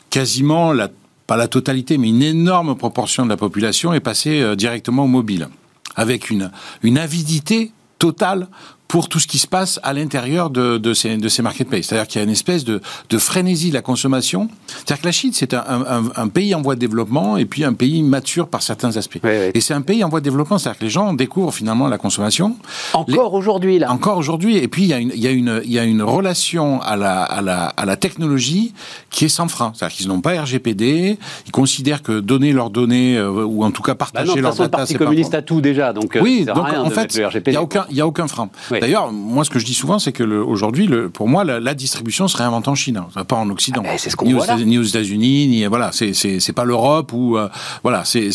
[0.09, 0.89] quasiment la
[1.27, 5.07] pas la totalité, mais une énorme proportion de la population est passée euh, directement au
[5.07, 5.47] mobile,
[5.95, 8.47] avec une, une avidité totale
[8.87, 11.87] pour tout ce qui se passe à l'intérieur de, de, ces, de ces marketplaces.
[11.87, 14.49] C'est-à-dire qu'il y a une espèce de, de frénésie de la consommation.
[14.67, 17.63] C'est-à-dire que la Chine, c'est un, un, un, pays en voie de développement et puis
[17.63, 19.19] un pays mature par certains aspects.
[19.25, 21.97] Et c'est un pays en voie de développement, c'est-à-dire que les gens découvrent finalement la
[21.97, 22.55] consommation.
[22.93, 23.91] Encore aujourd'hui, là.
[23.91, 24.57] Encore aujourd'hui.
[24.57, 26.79] Et puis, il y, a une, il, y a une, il y a une relation
[26.81, 28.73] à la, à, la, à la technologie
[29.09, 29.71] qui est sans frein.
[29.75, 31.17] C'est-à-dire qu'ils n'ont pas RGPD,
[31.47, 34.51] ils considèrent que donner leurs données, euh, ou en tout cas partager bah non, leurs
[34.51, 37.57] data, le Parti communiste a tout déjà, donc euh, oui, donc en fait, il n'y
[37.57, 38.49] a, aucun, y a aucun frein.
[38.83, 42.35] D'ailleurs, moi, ce que je dis souvent, c'est que aujourd'hui, pour moi, la, distribution se
[42.35, 43.23] réinvente en Chine, hein.
[43.23, 43.81] pas en Occident.
[43.85, 47.47] Ah, c'est ce ni, voit ni, aux États-Unis, ni voilà, c'est pas l'Europe ou euh,
[47.83, 48.27] voilà, c'est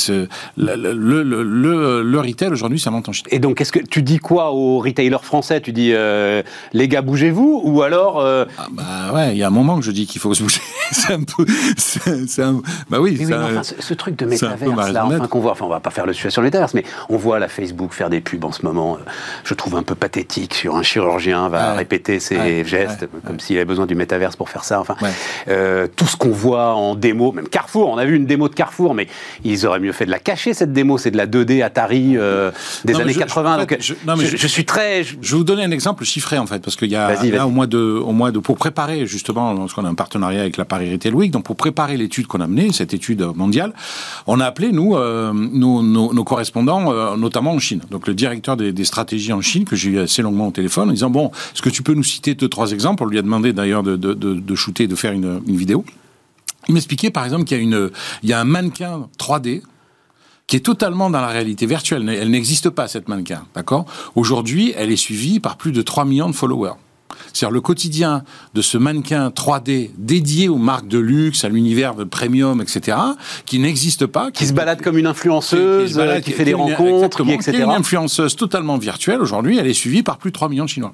[0.56, 3.26] le, le, le, le, retail aujourd'hui, ça monte en Chine.
[3.30, 5.60] Et donc, est-ce que tu dis quoi aux retailers français?
[5.60, 9.48] Tu dis euh, les gars, bougez-vous ou alors euh, ah, Bah ouais, il y a
[9.48, 10.62] un moment que je dis qu'il faut se bouger.
[10.92, 11.44] c'est un peu,
[11.76, 13.18] c'est un, bah oui.
[13.22, 16.14] enfin, ce, truc de métaverse là, enfin qu'on voit, enfin on va pas faire le
[16.14, 18.96] sujet sur le métaverse, mais on voit la Facebook faire des pubs en ce moment.
[19.44, 23.64] Je trouve un peu pathétique sur un chirurgien va répéter ses gestes, comme s'il avait
[23.64, 24.80] besoin du métaverse pour faire ça.
[24.80, 24.96] Enfin,
[25.48, 28.54] euh, tout ce qu'on voit en démo, même Carrefour, on a vu une démo de
[28.54, 29.08] Carrefour, mais
[29.44, 30.98] ils auraient mieux fait de la cacher cette démo.
[30.98, 32.50] C'est de la 2D Atari euh,
[32.84, 33.58] des années 80.
[33.58, 33.94] donc, je,
[34.36, 35.04] je, suis très.
[35.04, 35.16] Je...
[35.16, 37.66] vais vous donner un exemple chiffré en fait, parce qu'il y a là, au mois
[37.66, 40.92] de, au mois de, pour préparer justement, parce qu'on a un partenariat avec la Paris
[40.92, 43.72] Retail Week, donc pour préparer l'étude qu'on a menée, cette étude mondiale,
[44.26, 47.80] on a appelé nous euh, nos, nos, correspondants, notamment en Chine.
[47.90, 50.92] Donc le directeur des, des stratégies en Chine que j'ai eu longuement au téléphone en
[50.92, 53.02] disant bon, est-ce que tu peux nous citer deux trois exemples?
[53.02, 55.84] On lui a demandé d'ailleurs de, de, shooter, de faire une, vidéo.
[56.68, 57.88] Il m'expliquait par exemple qu'il y a
[58.22, 59.62] y a un mannequin 3D
[60.46, 62.08] qui est totalement dans la réalité virtuelle.
[62.08, 63.84] Elle n'existe pas cette mannequin, d'accord?
[64.14, 66.74] Aujourd'hui, elle est suivie par plus de 3 millions de followers.
[67.32, 68.22] C'est-à-dire le quotidien
[68.54, 72.96] de ce mannequin 3D dédié aux marques de luxe, à l'univers premium, etc.,
[73.46, 74.30] qui n'existe pas.
[74.30, 77.52] Qui, se balade comme une influenceuse, qui, qui, fait des rencontres, qui, etc.
[77.52, 80.64] Qui est une influenceuse totalement virtuelle aujourd'hui, elle est suivie par plus de 3 millions
[80.64, 80.92] de Chinois.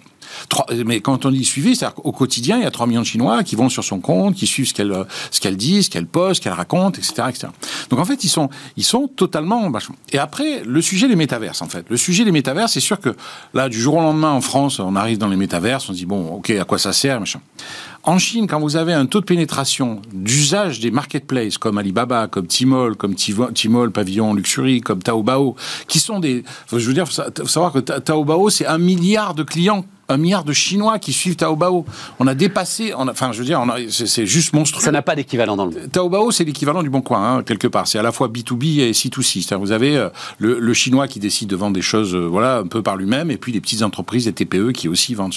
[0.84, 3.42] Mais quand on dit suivi, c'est-à-dire qu'au quotidien, il y a 3 millions de Chinois
[3.42, 4.94] qui vont sur son compte, qui suivent ce qu'elle
[5.30, 7.48] ce qu'elle dit, ce qu'elle poste, ce qu'elle raconte, etc., etc.
[7.90, 9.70] Donc en fait, ils sont, ils sont totalement...
[10.12, 11.84] Et après, le sujet des métaverses, en fait.
[11.88, 13.14] Le sujet des métaverses, c'est sûr que
[13.52, 16.06] là, du jour au lendemain, en France, on arrive dans les métaverses, on se dit,
[16.06, 17.40] bon, ok, à quoi ça sert, machin.
[18.06, 22.46] En Chine, quand vous avez un taux de pénétration d'usage des marketplaces comme Alibaba, comme
[22.46, 25.56] Tmall, comme Tmall, Pavillon Luxury, comme Taobao,
[25.88, 26.44] qui sont des...
[26.70, 30.52] Je veux dire, faut savoir que Taobao, c'est un milliard de clients un milliard de
[30.52, 31.84] Chinois qui suivent Taobao.
[32.18, 34.82] On a dépassé, on enfin, je veux dire, c'est juste monstrueux.
[34.82, 35.90] Ça n'a pas d'équivalent dans le monde.
[35.90, 37.86] Taobao, c'est l'équivalent du Bon Coin, hein, quelque part.
[37.86, 39.54] C'est à la fois B2B et C2C.
[39.56, 42.82] Vous avez euh, le, Chinois qui décide de vendre des choses, euh, voilà, un peu
[42.82, 45.34] par lui-même, et puis les petites entreprises, les TPE qui aussi vendent.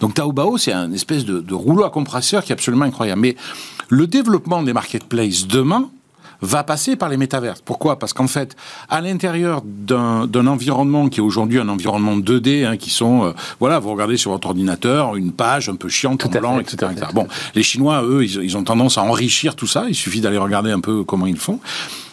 [0.00, 3.20] Donc Taobao, c'est un espèce de, de rouleau à compresseur qui est absolument incroyable.
[3.20, 3.36] Mais
[3.88, 5.90] le développement des marketplaces demain,
[6.42, 7.60] va passer par les métaverses.
[7.64, 7.98] Pourquoi?
[7.98, 8.56] Parce qu'en fait,
[8.88, 13.78] à l'intérieur d'un environnement qui est aujourd'hui un environnement 2D, hein, qui sont, euh, voilà,
[13.78, 17.62] vous regardez sur votre ordinateur une page un peu chiante, en blanc, etc., Bon, les
[17.62, 19.84] Chinois, eux, ils, ils ont tendance à enrichir tout ça.
[19.88, 21.60] Il suffit d'aller regarder un peu comment ils font.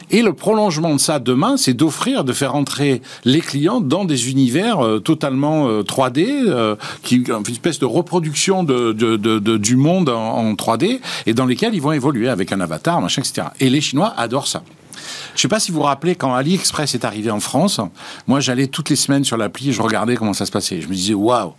[0.09, 4.31] Et le prolongement de ça demain, c'est d'offrir, de faire entrer les clients dans des
[4.31, 10.99] univers euh, totalement 3D, euh, euh, qui une espèce de reproduction du monde en, 3D,
[11.25, 13.47] et dans lesquels ils vont évoluer avec un avatar, machin, etc.
[13.59, 14.63] Et les Chinois adorent ça.
[15.33, 17.79] Je ne sais pas si vous vous rappelez quand AliExpress est arrivé en France.
[18.27, 20.81] Moi, j'allais toutes les semaines sur l'appli et je regardais comment ça se passait.
[20.81, 21.53] Je me disais, waouh,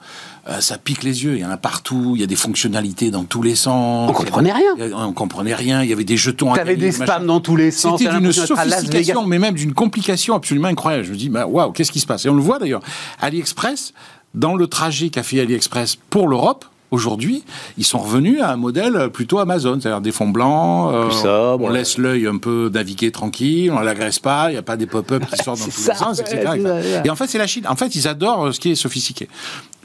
[0.49, 1.35] euh, ça pique les yeux.
[1.37, 2.13] Il y en a partout.
[2.15, 4.09] Il y a des fonctionnalités dans tous les sens.
[4.11, 4.93] On comprenait rien.
[4.95, 5.83] On comprenait rien.
[5.83, 6.53] Il y avait des jetons.
[6.55, 8.01] T'avais des spams dans tous les sens.
[8.01, 11.05] C'était d'une sophistication, mais même d'une complication absolument incroyable.
[11.05, 12.25] Je me dis, bah, waouh, qu'est-ce qui se passe?
[12.25, 12.83] Et on le voit d'ailleurs.
[13.21, 13.93] AliExpress,
[14.35, 17.45] dans le trajet qu'a fait AliExpress pour l'Europe, Aujourd'hui,
[17.77, 21.99] ils sont revenus à un modèle plutôt Amazon, c'est-à-dire des fonds blancs, euh, on laisse
[21.99, 25.37] l'œil un peu naviguer tranquille, on l'agresse pas, il n'y a pas des pop-up qui
[25.45, 27.01] sortent dans tous les sens, etc.
[27.05, 27.67] Et en fait, c'est la Chine.
[27.69, 29.29] En fait, ils adorent euh, ce qui est sophistiqué.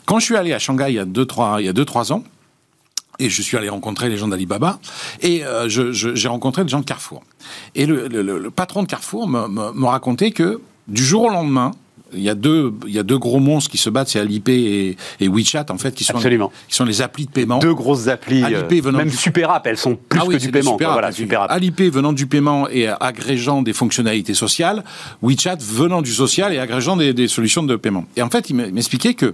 [0.06, 2.13] Quand je suis allé à Shanghai il y a 2-3 il y a deux, trois
[2.13, 2.24] ans,
[3.20, 4.80] et je suis allé rencontrer les gens d'Alibaba,
[5.22, 7.24] et euh, j'ai rencontré des gens de Carrefour.
[7.76, 11.72] Et le, patron de Carrefour me, racontait que du jour au lendemain,
[12.15, 14.97] il y a deux, il y a deux gros monstres qui se battent, c'est Alipay
[15.19, 16.52] et, WeChat en fait, qui sont, Absolument.
[16.67, 17.60] qui sont les applis de paiement.
[17.60, 20.73] Deux grosses applis, Alipay venant même Super App, elles sont plus ah que du paiement.
[20.73, 21.52] Super voilà, super app.
[21.52, 24.84] Alipay venant du paiement et agrégeant des fonctionnalités sociales,
[25.21, 28.06] WeChat venant du social et agrégeant des, des solutions de paiement.
[28.15, 29.34] Et en fait, il m'expliquait que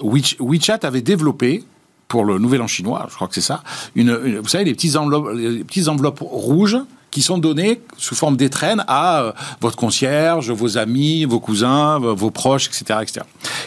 [0.00, 1.64] WeChat avait développé
[2.08, 3.62] pour le Nouvel An chinois, je crois que c'est ça,
[3.94, 6.78] une, vous savez, les petites enveloppes, les petites enveloppes rouges
[7.10, 12.30] qui sont données sous forme d'étrennes à euh, votre concierge, vos amis, vos cousins, vos
[12.30, 13.20] proches, etc., etc.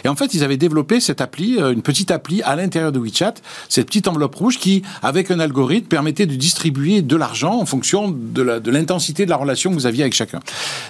[0.04, 2.98] Et en fait, ils avaient développé cette appli, euh, une petite appli à l'intérieur de
[2.98, 3.34] WeChat,
[3.68, 8.10] cette petite enveloppe rouge qui, avec un algorithme, permettait de distribuer de l'argent en fonction
[8.10, 10.40] de l'intensité de, de la relation que vous aviez avec chacun.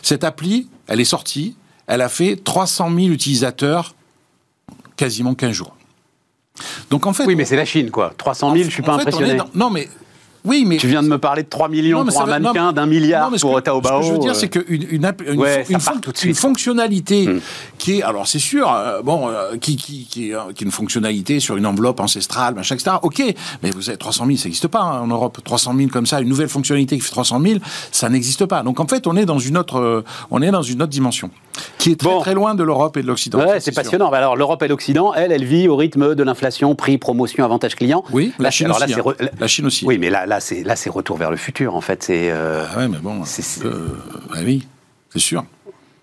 [0.03, 3.95] Cette appli, elle est sortie, elle a fait 300 000 utilisateurs
[4.97, 5.77] quasiment 15 jours.
[6.91, 7.25] Donc en fait.
[7.27, 8.13] Oui, mais c'est la Chine, quoi.
[8.17, 9.39] 300 000, je suis pas impressionné.
[9.55, 9.89] non, mais
[10.45, 13.31] oui, mais tu viens de me parler de 3 millions pour un mannequin, d'un milliard
[13.41, 14.03] pour Taobao.
[14.03, 15.13] Ce que je veux dire, c'est qu'une une,
[16.25, 17.41] une, fonctionnalité hmm.
[17.79, 20.73] qui est, alors c'est sûr, euh, bon, euh, qui, qui, qui, euh, qui, est une
[20.73, 22.97] fonctionnalité sur une enveloppe ancestrale, machin, etc.
[23.03, 23.23] Ok,
[23.63, 25.39] mais vous avez 300 000, ça n'existe pas hein, en Europe.
[25.45, 27.61] 300 000 comme ça, une nouvelle fonctionnalité qui fait 300 000,
[27.93, 28.63] ça n'existe pas.
[28.63, 31.31] Donc en fait, on est dans une autre, on est dans une autre dimension
[31.79, 33.39] qui est très très loin de l'Europe et de l'Occident.
[33.39, 34.11] Ouais, c'est passionnant.
[34.11, 37.75] Bah, alors l'Europe et l'Occident, elle, elle vit au rythme de l'inflation, prix, promotion, avantage
[37.77, 38.05] client.
[38.13, 38.95] Oui, la Chine aussi.
[38.95, 39.29] Hein.
[39.39, 39.85] La Chine aussi.
[39.85, 41.75] Oui, mais là, là, c'est là, c'est retour vers le futur.
[41.75, 42.31] En fait, c'est.
[42.31, 43.25] Euh, ah ouais, mais bon.
[43.25, 43.89] C'est, euh,
[44.31, 44.67] bah oui,
[45.11, 45.45] c'est sûr.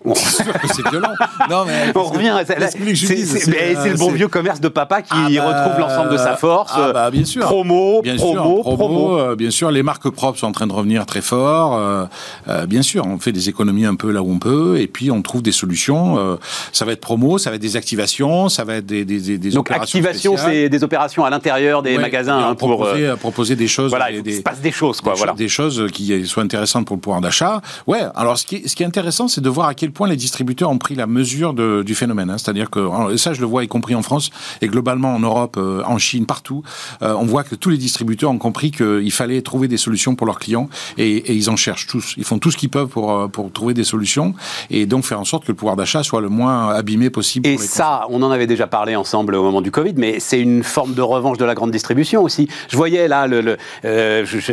[0.14, 1.12] c'est violent.
[1.50, 2.34] Non, mais on revient.
[2.46, 6.72] C'est le bon vieux commerce de papa qui ah bah, retrouve l'ensemble de sa force.
[6.74, 7.42] Ah bah, bien sûr.
[7.42, 9.18] Promo, bien promo, sûr, promo.
[9.18, 11.76] Euh, bien sûr, les marques propres sont en train de revenir très fort.
[11.76, 12.04] Euh,
[12.48, 15.10] euh, bien sûr, on fait des économies un peu là où on peut, et puis
[15.10, 16.38] on trouve des solutions.
[16.72, 19.50] ça va être promo, ça va être des activations, ça va être des, des, des
[19.50, 23.90] Donc activation, c'est des opérations à l'intérieur des magasins hein, pour proposer, proposer, des choses.
[23.90, 25.12] Voilà, il se passe des choses, quoi.
[25.12, 25.34] Des, voilà.
[25.34, 27.60] des choses qui soient intéressantes pour le pouvoir d'achat.
[27.86, 28.00] Ouais.
[28.14, 30.16] Alors, ce qui est, ce qui est intéressant, c'est de voir à quel point les
[30.16, 32.30] distributeurs ont pris la mesure de, du phénomène.
[32.30, 32.38] Hein.
[32.38, 35.82] C'est-à-dire que ça, je le vois, y compris en France et globalement en Europe, euh,
[35.86, 36.62] en Chine, partout.
[37.02, 40.26] Euh, on voit que tous les distributeurs ont compris qu'il fallait trouver des solutions pour
[40.26, 42.14] leurs clients et, et, ils en cherchent tous.
[42.16, 44.34] Ils font tout ce qu'ils peuvent pour, euh, pour trouver des solutions
[44.70, 47.46] et donc faire en sorte que le pouvoir d'achat soit le moins abîmé possible.
[47.46, 50.62] Et ça, on en avait déjà parlé ensemble au moment du Covid, mais c'est une
[50.62, 52.48] forme de revanche de la grande distribution aussi.
[52.68, 53.56] Je voyais là, le, le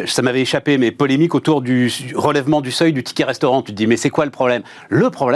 [0.05, 3.61] ça m'avait échappé, mais polémique autour du relèvement du seuil du ticket restaurant.
[3.61, 4.63] Tu te dis, mais c'est quoi le problème?
[4.89, 5.26] Le problème,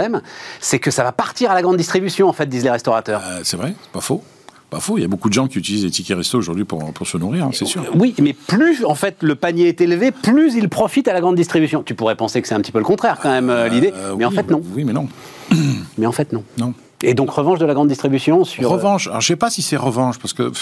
[0.60, 3.22] c'est que ça va partir à la grande distribution, en fait, disent les restaurateurs.
[3.26, 4.22] Euh, c'est vrai, pas faux.
[4.70, 6.94] Pas faux, il y a beaucoup de gens qui utilisent les tickets resto aujourd'hui pour,
[6.94, 7.84] pour se nourrir, hein, c'est sûr.
[7.94, 11.36] Oui, mais plus en fait le panier est élevé, plus il profite à la grande
[11.36, 11.82] distribution.
[11.82, 14.14] Tu pourrais penser que c'est un petit peu le contraire quand même euh, l'idée, Euh,
[14.16, 14.62] mais en oui, fait non.
[14.74, 15.08] Oui, mais non.
[15.98, 16.42] Mais en fait non.
[16.56, 16.72] Non.
[17.02, 18.68] Et donc revanche de la grande distribution sur.
[18.70, 20.52] Revanche, alors je sais pas si c'est revanche, parce que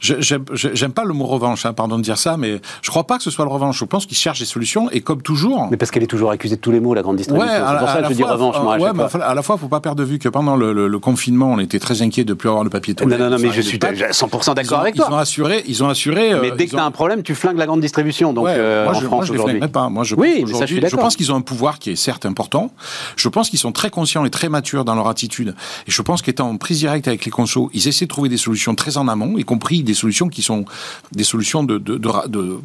[0.00, 3.22] j'aime pas le mot revanche, hein, pardon de dire ça, mais je crois pas que
[3.22, 3.78] ce soit le revanche.
[3.78, 5.68] Je pense qu'ils cherchent des solutions, et comme toujours...
[5.70, 7.50] Mais parce qu'elle est toujours accusée de tous les mots, la grande distribution.
[7.50, 8.74] à c'est pour ça que je dis revanche, moi.
[8.74, 9.22] à ouais, mais fois.
[9.24, 11.58] à la fois, faut pas perdre de vue que pendant le, le- le confinement, on
[11.58, 13.20] était très inquiet de plus avoir le papier Non, toilette.
[13.20, 13.94] non, non, mais Enfin, je suis pâtes.
[13.96, 15.20] 100% d'accord avec Ils ont toi.
[15.20, 16.30] assuré, ils ont assuré.
[16.40, 18.32] Mais euh, dès que tu as un problème, tu flingues la grande distribution.
[18.32, 19.60] Donc Ouais, euh, moi, en je, France aujourd'hui.
[19.60, 19.88] pas.
[19.88, 22.70] Moi, je Oui, pense mais je pense qu'ils ont un pouvoir qui est certes important.
[23.16, 25.54] Je pense qu'ils sont très conscients et très matures dans leur attitude.
[25.86, 28.36] Et je pense qu'étant en prise directe avec les consos, ils essaient de trouver des
[28.36, 30.64] solutions très en amont, y compris des solutions qui sont
[31.12, 32.00] des solutions de,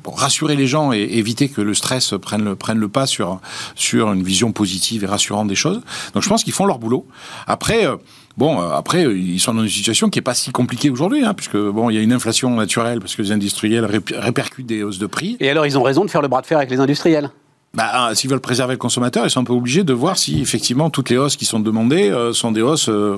[0.06, 3.40] rassurer les gens et éviter que le stress prenne le, pas sur,
[3.76, 5.82] sur une vision positive et rassurante des choses.
[6.14, 7.06] Donc je pense qu'ils font leur boulot.
[7.48, 7.98] Après, euh,
[8.38, 11.26] Bon, euh, après, euh, ils sont dans une situation qui est pas si compliquée aujourd'hui,
[11.26, 14.66] hein, puisque bon, il y a une inflation naturelle parce que les industriels rép- répercutent
[14.66, 15.36] des hausses de prix.
[15.42, 17.32] Et alors, ils ont raison de faire le bras de fer avec les industriels?
[17.74, 20.42] Bah, euh, s'ils veulent préserver le consommateur, ils sont un peu obligés de voir si
[20.42, 23.18] effectivement toutes les hausses qui sont demandées euh, sont des hausses euh,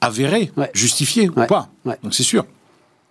[0.00, 0.70] avérées, Ouais.
[0.74, 1.44] justifiées Ouais.
[1.44, 1.68] ou pas.
[1.84, 1.96] Ouais.
[2.02, 2.44] Donc c'est sûr.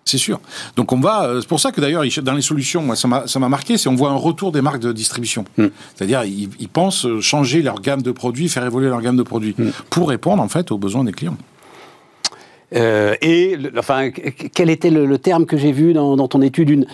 [0.06, 0.40] C'est sûr.
[0.76, 1.26] Donc on va.
[1.26, 3.96] euh, c'est pour ça que d'ailleurs, dans les solutions, moi, ça m'a marqué, c'est on
[3.96, 5.46] voit un retour des marques de distribution.
[5.58, 5.68] Mm.
[5.96, 9.56] C'est-à-dire, ils, ils pensent changer leur gamme de produits, faire évoluer leur gamme de produits
[9.58, 9.70] Mm.
[9.90, 11.38] pour répondre en fait aux besoins des clients.
[12.74, 16.28] Euh, et, le- enfin, qu- quel était le, le terme que j'ai vu dans, dans
[16.28, 16.86] ton étude Une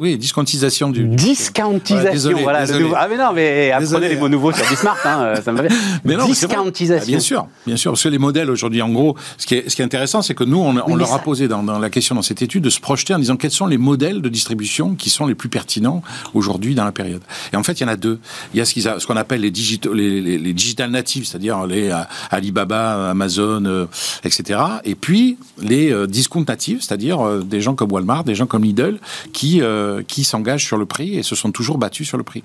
[0.00, 1.04] Oui, discontisation du.
[1.06, 2.66] Discountisation, désolé, voilà.
[2.66, 2.90] désolé.
[2.96, 4.08] Ah mais non, mais apprenez Désolé.
[4.10, 5.62] les mots nouveaux sur Bismart, hein, euh, ça me.
[6.04, 6.26] Mais non.
[6.26, 7.02] Discountisation.
[7.04, 9.68] Ah, bien sûr, bien sûr, parce que les modèles aujourd'hui, en gros, ce qui est,
[9.70, 11.90] ce qui est intéressant, c'est que nous, on, leur ça- a posé dans, dans la
[11.90, 14.94] question dans cette étude de se projeter en disant quels sont les modèles de distribution
[14.94, 16.02] qui sont les plus pertinents
[16.34, 17.22] aujourd'hui dans la période.
[17.52, 18.18] Et en fait, il y en a deux.
[18.54, 21.96] Il y a ce qu'on appelle les, les, les, les digital natives, c'est-à-dire les euh,
[22.30, 23.86] Alibaba, Amazon, euh,
[24.24, 24.60] etc.
[24.84, 28.98] Et puis les discount natives, c'est-à-dire des gens comme Walmart, des gens comme Lidl,
[29.32, 32.42] qui euh, qui s'engagent sur le prix et se sont toujours battus sur le prix.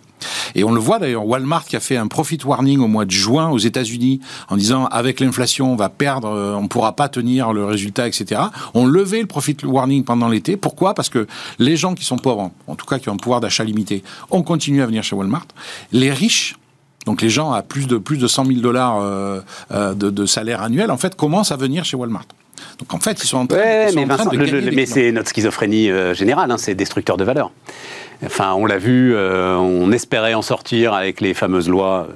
[0.56, 3.12] Et on le voit d'ailleurs, Walmart qui a fait un profit warning au mois de
[3.12, 7.54] juin aux États-Unis en disant avec l'inflation on va perdre, euh, on pourra pas tenir
[7.54, 8.42] le résultat, etc.
[8.74, 10.58] On levait le profit warning pendant l'été.
[10.58, 10.94] Pourquoi?
[10.94, 11.28] Parce que
[11.60, 14.44] les gens qui sont pauvres, en tout cas qui ont un pouvoir d'achat limité, ont
[14.44, 15.48] continué à venir chez Walmart.
[15.92, 16.56] Les riches
[17.06, 20.62] donc les gens à plus de plus de 100 000 dollars euh, de, de salaire
[20.62, 22.26] annuel, en fait, commencent à venir chez Walmart.
[22.80, 24.38] Donc en fait, ils sont en train, Ouais, ils sont mais, en train Vincent, de
[24.38, 27.52] le- le- mais c'est notre schizophrénie euh, générale, hein, c'est destructeur de valeur.
[28.26, 32.14] Enfin, on l'a vu, euh, on espérait en sortir avec les fameuses lois euh,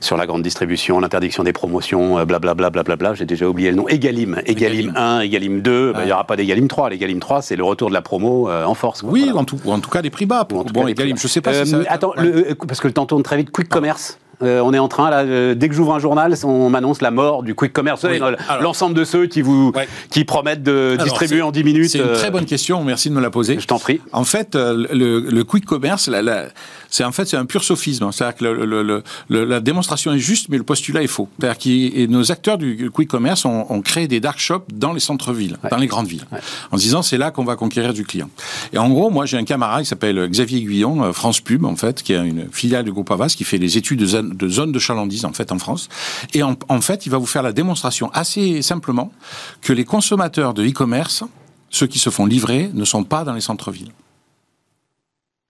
[0.00, 4.42] sur la grande distribution, l'interdiction des promotions, blablabla, blablabla, j'ai déjà oublié le nom, Egalim,
[4.44, 4.92] Egalim, Egalim.
[4.96, 7.88] 1, Egalim 2, bah, il n'y aura pas d'Egalim 3, l'Egalim 3, c'est le retour
[7.88, 9.00] de la promo euh, en force.
[9.00, 9.10] quoi.
[9.10, 9.38] Oui, Voilà.
[9.40, 10.44] en tout, ou en tout cas des prix bas.
[10.46, 11.22] Tout bon, cas, les des Galim, prix.
[11.22, 12.24] je sais pas si ça Attends, ouais.
[12.24, 14.18] le- parce que le temps tourne très vite, Quick Commerce.
[14.42, 17.10] Euh, on est en train, là, euh, dès que j'ouvre un journal, on m'annonce la
[17.10, 18.04] mort du quick commerce.
[18.08, 18.16] Oui.
[18.16, 19.86] Alors- L'ensemble de ceux qui vous Ouais.
[20.10, 21.90] qui promettent de Alors, distribuer en 10 minutes.
[21.90, 23.60] C'est une euh, très bonne question, merci de me la poser.
[23.60, 24.00] Je t'en prie.
[24.12, 26.46] En fait, euh, le, le quick commerce, la- la-
[26.92, 28.08] c'est en fait c'est un pur sophisme.
[28.12, 31.28] C'est-à-dire que le- le- le- la démonstration est juste, mais le postulat est faux.
[31.40, 35.00] C'est-à-dire que nos acteurs du quick commerce ont, ont créé des dark shops dans les
[35.00, 36.26] centres-villes, dans les grandes villes,
[36.70, 38.28] en se disant c'est là qu'on va conquérir du client.
[38.74, 41.74] Et en gros, moi j'ai un camarade qui s'appelle Xavier Guyon, euh, France Pub en
[41.76, 44.48] fait, qui est une filiale du groupe Avas, qui fait les études de zone de,
[44.48, 45.88] zone de chalandise en fait en France.
[46.34, 49.10] Et en, en fait, il va vous faire la démonstration assez simplement
[49.62, 51.24] que les consommateurs de e-commerce
[51.70, 53.92] ceux qui se font livrer ne sont pas dans les centres-villes.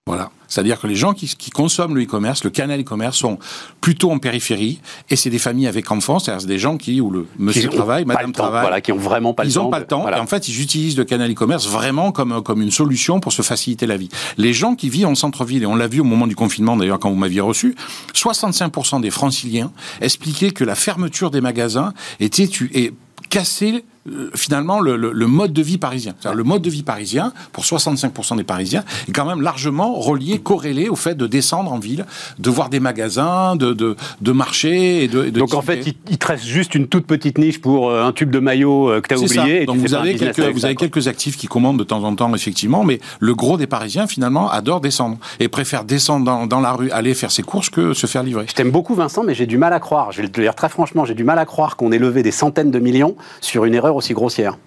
[0.06, 0.30] Voilà.
[0.48, 3.38] C'est-à-dire que les gens qui, qui consomment le e-commerce, le canal e-commerce, sont
[3.80, 7.28] plutôt en périphérie, et c'est des familles avec enfants, c'est-à-dire des gens qui, où le
[7.38, 9.62] monsieur qui travaille, madame temps, travaille, voilà, qui ont vraiment pas le ils temps.
[9.64, 10.00] n'ont pas de- le temps.
[10.02, 10.16] voilà.
[10.16, 13.42] Et en fait, ils utilisent le canal e-commerce vraiment comme, comme une solution pour se
[13.42, 14.08] faciliter la vie.
[14.38, 16.98] Les gens qui vivent en centre-ville, et on l'a vu au moment du confinement d'ailleurs
[16.98, 17.76] quand vous m'aviez reçu,
[18.12, 22.92] 65% des franciliens expliquaient que la fermeture des magasins était et
[24.34, 26.14] finalement le, le- le mode de vie parisien.
[26.34, 30.88] Le mode de vie parisien, pour 65% des Parisiens, est quand même largement relié, corrélé
[30.88, 32.04] au fait de descendre en ville,
[32.38, 35.86] de voir des magasins, de, de, de marcher et de, et de Donc en fait,
[35.86, 38.90] il, il te reste juste une toute petite niche pour euh, un tube de maillot
[38.90, 39.34] euh, que tu as oublié.
[39.34, 39.48] ça.
[39.48, 40.88] et tu Donc vous avez, business quelques, avec vous ça, avez quoi.
[40.88, 44.50] quelques actifs qui commandent de temps en temps, effectivement, mais le gros des Parisiens, finalement,
[44.50, 48.06] adore descendre et préfère descendre dans, dans la rue, aller faire ses courses que se
[48.06, 48.46] faire livrer.
[48.48, 50.68] Je t'aime beaucoup Vincent, mais j'ai du mal à croire, je vais le dire très
[50.68, 53.74] franchement, j'ai du mal à croire qu'on ait levé des centaines de millions sur une
[53.74, 54.58] erreur aussi grossière.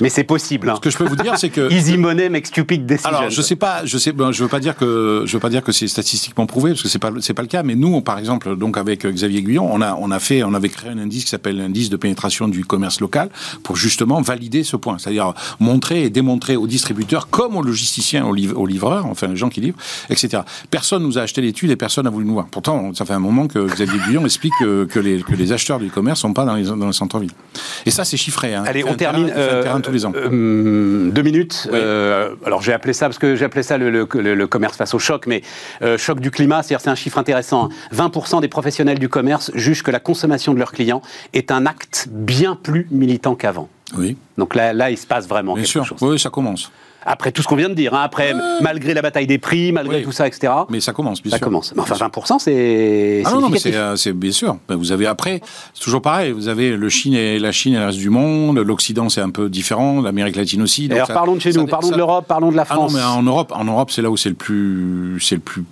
[0.00, 0.68] Mais c'est possible.
[0.70, 0.74] hein.
[0.76, 3.08] Ce que je peux vous dire, c'est que Easy money make stupid decisions.
[3.10, 5.48] Alors, je sais pas, je sais, ben, je veux pas dire que je veux pas
[5.50, 7.62] dire que c'est statistiquement prouvé parce que c'est pas c'est pas le cas.
[7.62, 10.42] Mais nous, on- par exemple, donc avec euh, Xavier Guyon, on a on a fait,
[10.42, 13.28] on avait créé un indice qui s'appelle l'indice de pénétration du commerce local
[13.62, 18.34] pour justement valider ce point, c'est-à-dire montrer et démontrer aux distributeurs comme aux logisticiens, aux,
[18.34, 19.78] liv- aux livreurs, enfin les gens qui livrent,
[20.08, 20.42] etc.
[20.70, 22.46] Personne nous a acheté l'étude et personne n'a voulu nous voir.
[22.50, 25.78] Pourtant, ça fait un moment que Xavier Guyon explique que, que les que les acheteurs
[25.78, 27.30] du commerce sont pas dans les dans les centres-villes.
[27.86, 28.54] Et ça, c'est chiffré.
[28.54, 28.64] Hein.
[28.66, 29.26] Allez, on termine.
[29.26, 30.12] terrain- euh, tous les ans.
[30.14, 31.68] euh, deux minutes.
[31.72, 31.78] Oui.
[31.80, 34.76] Euh, alors j'ai appelé ça parce que j'ai appelé ça le, le- le- le commerce
[34.76, 35.42] face au choc, mais
[35.82, 37.70] euh, choc du climat, c'est-à-dire c'est un chiffre intéressant.
[37.92, 37.96] hein.
[38.08, 42.08] 20% des professionnels du commerce jugent que la consommation de leurs clients est un acte
[42.10, 43.68] bien plus militant qu'avant.
[43.98, 45.84] Oui, Donc là, là, il se passe vraiment bien quelque sûr.
[45.84, 45.98] chose.
[46.00, 46.70] Oui, ça commence.
[47.04, 49.98] Après tout ce qu'on vient de dire, hein, après malgré la bataille des prix, malgré
[49.98, 50.02] Oui.
[50.04, 50.52] tout ça, etc.
[50.68, 51.46] Mais ça commence, bien ça sûr.
[51.46, 51.72] commence.
[51.74, 53.72] Mais enfin, 20%, c'est Ah non, non, mais significatif.
[53.72, 54.56] c'est, euh, c'est bien sûr.
[54.68, 55.40] Ben, Vous avez après,
[55.74, 56.32] c'est toujours pareil.
[56.32, 58.58] Vous avez le Chine et la Chine et le reste du monde.
[58.58, 60.00] L'Occident, c'est un peu différent.
[60.02, 60.88] L'Amérique latine aussi.
[60.88, 62.94] Ça- parlons de chez ça- nous, parlons de l'Europe, parlons de la Ah non, France.
[62.94, 65.64] mais en Europe, en Europe, c'est là où c'est le plus, c'est le plus,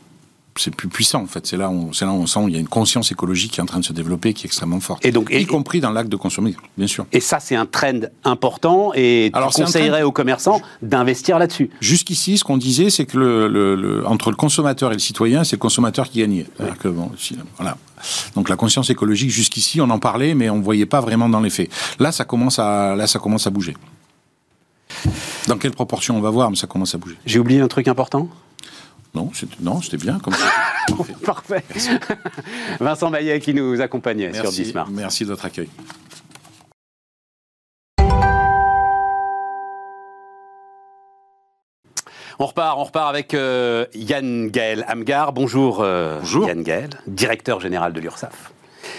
[0.58, 1.46] c'est plus puissant en fait.
[1.46, 3.60] C'est là, où, c'est là où on sent qu'il y a une conscience écologique qui
[3.60, 5.04] est en train de se développer, qui est extrêmement forte.
[5.04, 7.06] Et donc, et- y compris dans l'acte de consommer, bien sûr.
[7.12, 11.70] Et ça, c'est un trend important et Alors, tu conseillerais aux commerçants d'investir là-dessus.
[11.80, 15.44] Jusqu'ici, ce qu'on disait, c'est que le, le- le- entre le consommateur et le citoyen,
[15.44, 16.46] c'est le consommateur qui gagnait.
[16.56, 17.76] C'est-à-dire que, bon, si- voilà.
[18.34, 21.40] Donc la conscience écologique, jusqu'ici, on en parlait, mais on ne voyait pas vraiment dans
[21.40, 21.70] les faits.
[21.98, 23.74] Là, ça commence à, là, ça commence à bouger.
[25.46, 27.16] Dans quelle proportion on va voir, mais ça commence à bouger.
[27.26, 28.28] J'ai oublié un truc important?
[29.14, 30.46] Non, c'était, non, c'était bien comme ça.
[31.24, 31.64] Parfait.
[32.80, 34.88] Vincent Maillet qui nous accompagnait sur Merci, Bismarck.
[34.90, 35.68] merci de votre accueil.
[42.40, 45.32] On repart, on repart avec euh, Yann Gaël Amgar.
[45.32, 46.46] Bonjour, euh, Bonjour.
[46.46, 48.52] Yann Gaël, directeur général de l'URSSAF.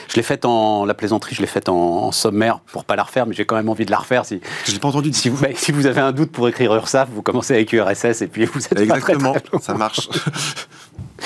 [0.09, 3.03] Je l'ai faite en la plaisanterie, je l'ai faite en, en sommaire pour pas la
[3.03, 4.25] refaire, mais j'ai quand même envie de la refaire.
[4.25, 5.13] Si, Je l'ai pas entendu.
[5.13, 8.21] si, vous, bah, si vous avez un doute pour écrire URSSAF, vous commencez avec URSS
[8.21, 8.83] et puis vous êtes pas très,
[9.13, 10.09] Exactement, très ça marche.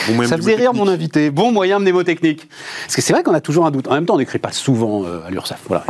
[0.07, 1.29] Bon Ça faisait rire mon invité.
[1.29, 2.49] Bon moyen mnémotechnique.
[2.83, 3.87] Parce que c'est vrai qu'on a toujours un doute.
[3.87, 5.61] En même temps, on n'écrit pas souvent euh, à l'URSSAF.
[5.67, 5.85] Voilà.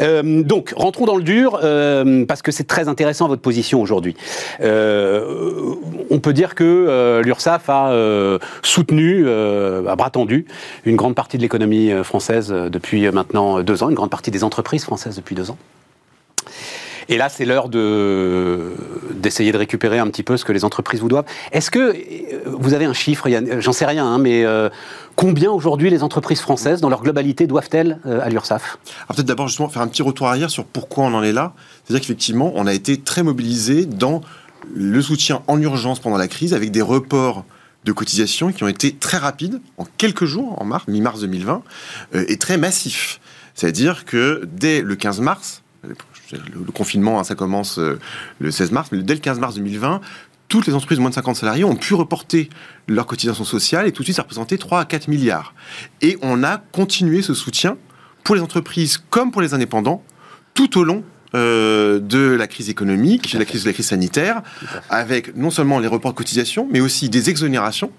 [0.00, 4.16] Euh, donc, rentrons dans le dur, euh, parce que c'est très intéressant votre position aujourd'hui.
[4.60, 10.46] On peut dire que l'URSSAF a soutenu, à bras tendu,
[10.84, 14.84] une grande partie de l'économie française depuis maintenant deux ans, une grande partie des entreprises
[14.84, 15.58] françaises depuis deux ans.
[17.12, 18.72] Et là, c'est l'heure de
[19.12, 21.26] d'essayer de récupérer un petit peu ce que les entreprises vous doivent.
[21.52, 23.60] Est-ce que euh, vous avez un chiffre Yann?
[23.60, 24.70] J'en sais rien, hein, mais euh,
[25.14, 28.78] combien aujourd'hui les entreprises françaises, dans leur globalité, doivent-elles euh, à l'URSSAF?
[29.08, 31.52] Peut-être d'abord justement faire un petit retour arrière sur pourquoi on en est là.
[31.84, 34.22] C'est-à-dire qu'effectivement, on a été très mobilisé dans
[34.74, 37.44] le soutien en urgence pendant la crise avec des reports
[37.84, 41.62] de cotisations qui ont été très rapides, en quelques jours, en mars, mi-mars 2020,
[42.14, 43.20] euh, et très massifs.
[43.54, 45.62] C'est-à-dire que dès le 15 mars,
[46.32, 47.98] le, le confinement, hein, ça commence euh,
[48.40, 50.00] le 16 mars, mais dès le 15 mars 2020,
[50.48, 52.50] toutes les entreprises de moins de 50 salariés ont pu reporter
[52.86, 55.54] leurs cotisations sociales et tout de suite ça représentait 3 à 4 milliards.
[56.02, 57.78] Et on a continué ce soutien
[58.22, 60.02] pour les entreprises comme pour les indépendants
[60.52, 61.04] tout au long
[61.34, 64.42] euh, de la crise économique, de la crise de la crise sanitaire,
[64.90, 67.90] avec non seulement les reports de cotisations, mais aussi des exonérations,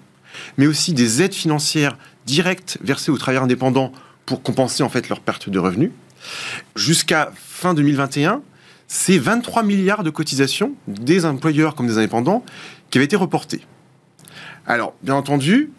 [0.56, 3.90] mais aussi des aides financières directes versées aux travailleurs indépendants
[4.26, 5.90] pour compenser en fait leur perte de revenus.
[6.76, 8.42] Jusqu'à fin 2021,
[8.88, 12.44] c'est 23 milliards de cotisations des employeurs comme des indépendants
[12.90, 13.62] qui avaient été reportés.
[14.66, 15.70] Alors, bien entendu,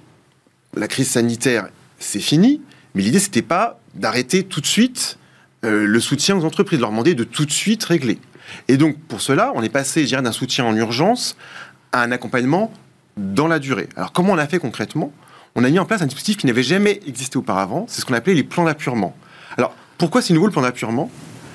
[0.75, 1.69] la crise sanitaire,
[1.99, 2.61] c'est fini,
[2.93, 5.17] mais l'idée, c'était pas d'arrêter tout de suite
[5.63, 8.19] euh, le soutien aux entreprises, de leur demander de tout de suite régler.
[8.67, 11.35] Et donc, pour cela, on est passé, d'un soutien en urgence
[11.91, 12.71] à un accompagnement
[13.17, 13.89] dans la durée.
[13.95, 15.11] Alors, comment on a fait concrètement?
[15.55, 18.13] On a mis en place un dispositif qui n'avait jamais existé auparavant, c'est ce qu'on
[18.13, 19.15] appelait les plans d'appurement.
[19.57, 21.09] Alors, pourquoi c'est nouveau le plan d'appurement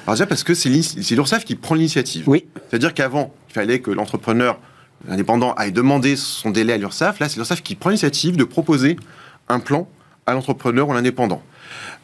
[0.07, 2.24] Alors déjà parce que c'est l'URSSAF qui prend l'initiative.
[2.28, 2.47] Oui.
[2.68, 4.59] C'est-à-dire qu'avant, il fallait que l'entrepreneur
[5.09, 7.20] indépendant aille demander son délai à l'URSSAF.
[7.20, 8.97] Là, c'est l'URSSAF qui prend l'initiative de proposer
[9.49, 9.88] un plan
[10.26, 11.43] à l'entrepreneur ou à l'indépendant.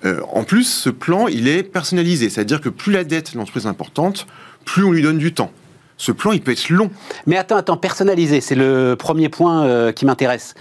[0.04, 2.30] Euh, en plus, ce plan, il est personnalisé.
[2.30, 4.26] C'est-à-dire que plus la dette de l'entreprise est importante,
[4.64, 5.52] plus on lui donne du temps.
[5.96, 6.90] Ce plan, il peut être long.
[7.26, 10.54] Mais attends, attends, personnalisé, c'est le premier point euh, qui m'intéresse.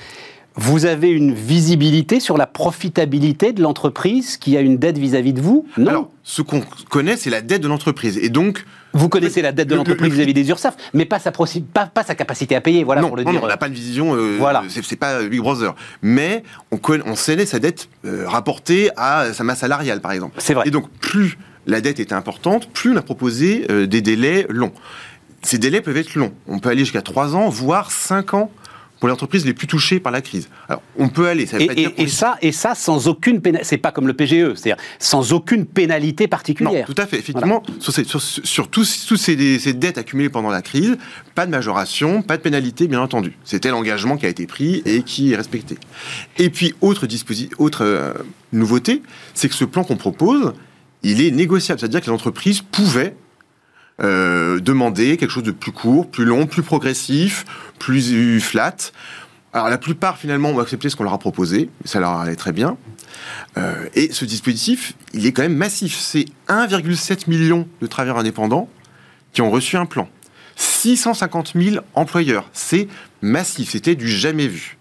[0.58, 5.41] Vous avez une visibilité sur la profitabilité de l'entreprise qui a une dette vis-à-vis de
[5.41, 5.68] vous?
[5.78, 8.18] Non Alors, ce qu'on connaît, c'est la dette de l'entreprise.
[8.18, 11.20] Et donc, Vous connaissez la dette de le- l'entreprise le- vis-à-vis des URSSAF, mais pas
[11.20, 13.41] sa, proci- pas, pas sa capacité à payer, voilà non, pour le non, dire.
[13.41, 14.16] non, on n'a pas de vision.
[14.16, 14.64] euh, Voilà.
[14.70, 15.76] C'est c'est pas Big Brother.
[16.01, 20.36] Mais on, connaît, on connaît sa dette euh, rapportée à sa masse salariale, par exemple.
[20.38, 20.64] C'est vrai.
[20.68, 21.38] Et donc, plus
[21.68, 24.72] la dette était importante, plus on a proposé euh, des délais longs.
[25.41, 26.32] Ces délais peuvent être longs.
[26.47, 28.49] On peut aller jusqu'à 3 ans, voire 5 ans
[29.06, 30.49] pour les entreprises les plus touchées par la crise.
[30.68, 33.39] Alors, on peut aller, ça veut Et, pas et- et ça, et ça sans aucune
[33.39, 33.68] pénalité.
[33.70, 36.88] C'est pas comme le PGE, c'est-à-dire sans aucune pénalité Non, particulière.
[36.88, 37.20] tout à fait.
[37.20, 40.97] Effectivement, sur, tous ces, ces dettes accumulées pendant la crise,
[41.36, 43.38] pas de majoration, pas de pénalité, bien entendu.
[43.43, 45.78] C'était l'engagement qui a été pris et qui est respecté.
[46.39, 47.06] Et puis, autre,
[47.60, 48.14] autre euh,
[48.53, 49.03] nouveauté,
[49.36, 50.53] c'est que ce plan qu'on propose,
[51.03, 51.80] il est négociable.
[51.80, 53.16] C'est-à-dire que les entreprises pouvaient
[54.02, 57.46] euh, demander quelque chose de plus court, plus long, plus progressif,
[57.80, 58.76] plus flat.
[59.54, 62.52] Alors la plupart finalement ont accepté ce qu'on leur a proposé, ça leur allait très
[62.52, 62.78] bien.
[63.58, 65.98] Euh, et ce dispositif, il est quand même massif.
[65.98, 68.70] C'est 1,7 million de travailleurs indépendants
[69.32, 70.10] qui ont reçu un plan.
[70.58, 72.50] 650 000 employeurs.
[72.52, 72.89] C'est
[73.22, 74.78] massif, c'était du jamais vu.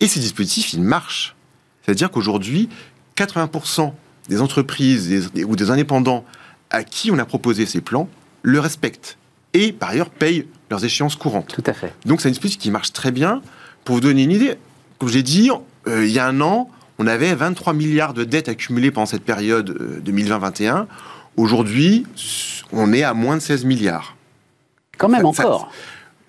[0.00, 1.34] Et ces dispositifs, ils marchent.
[1.82, 2.68] C'est-à-dire qu'aujourd'hui,
[3.16, 3.92] 80%
[4.28, 6.24] des entreprises ou des indépendants
[6.70, 8.08] à qui on a proposé ces plans
[8.42, 9.16] le respectent.
[9.54, 11.48] Et par ailleurs payent leurs échéances courantes.
[11.54, 11.92] Tout à fait.
[12.06, 13.42] Donc c'est un dispositif qui marche très bien.
[13.84, 14.54] Pour vous donner une idée,
[14.98, 15.50] comme je l'ai dit,
[15.88, 19.24] euh, il y a un an, on avait 23 milliards de dettes accumulées pendant cette
[19.24, 20.86] période euh, 2020-2021.
[21.36, 22.06] Aujourd'hui,
[22.72, 24.16] on est à moins de 16 milliards.
[24.98, 25.70] Quand même Ça- ça- encore.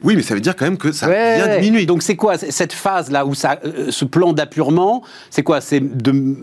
[0.02, 1.86] Oui, mais ça veut dire quand même que ça Ouais, diminué.
[1.86, 5.82] Donc c'est quoi cette phase là où ça, euh, ce plan d'appurement, c'est quoi C'est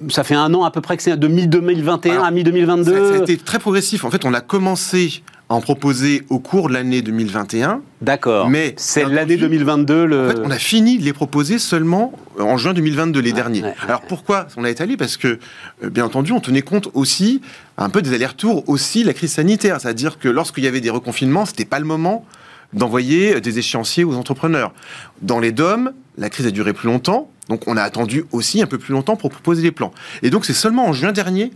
[0.08, 2.84] ça fait un an à peu près que c'est de mi-2021 Alors, à mi-2022.
[2.84, 4.04] ça, ça a été très progressif.
[4.06, 7.82] En fait, on a commencé en proposer au cours de l'année 2021.
[8.00, 8.48] D'accord.
[8.48, 10.26] Mais, c'est l'année entendu, 2022 le.
[10.26, 13.62] En fait, on a fini de les proposer seulement en juin 2022, les derniers.
[13.62, 14.96] ouais, Alors pourquoi on a étalé?
[14.96, 15.40] Parce que,
[15.82, 17.42] euh, bien entendu, on tenait compte aussi
[17.78, 19.80] un peu des allers-retours aussi la crise sanitaire.
[19.80, 22.24] C'est-à-dire que lorsqu'il y avait des reconfinements, c'était pas le moment
[22.72, 24.72] d'envoyer euh, des échéanciers aux entrepreneurs.
[25.20, 28.66] Dans les DOM, la crise a duré plus longtemps, donc on a attendu aussi un
[28.66, 29.90] peu plus longtemps pour proposer les plans.
[30.22, 31.50] Et donc c'est seulement en juin dernier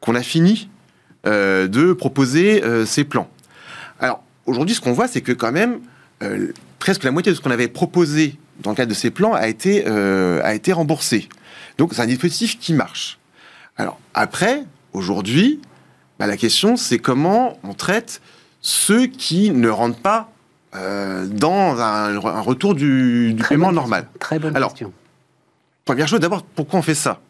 [0.00, 0.70] qu'on a fini
[1.26, 3.28] euh, de proposer euh, ces plans.
[4.00, 5.80] Alors aujourd'hui, ce qu'on voit, c'est que quand même,
[6.22, 9.34] euh, presque la moitié de ce qu'on avait proposé dans le cadre de ces plans
[9.34, 11.28] a été, a été remboursé.
[11.76, 13.18] Donc c'est un dispositif qui marche.
[13.76, 14.64] Alors après,
[14.94, 15.60] aujourd'hui,
[16.18, 18.22] bah, la question c'est comment on traite
[18.62, 20.30] ceux qui ne rentrent pas
[20.76, 24.08] euh, dans un, un retour du, paiement bonne normal.
[24.18, 24.92] Très bonne Alors, question.
[25.84, 27.20] Première chose, d'abord, pourquoi on fait ça?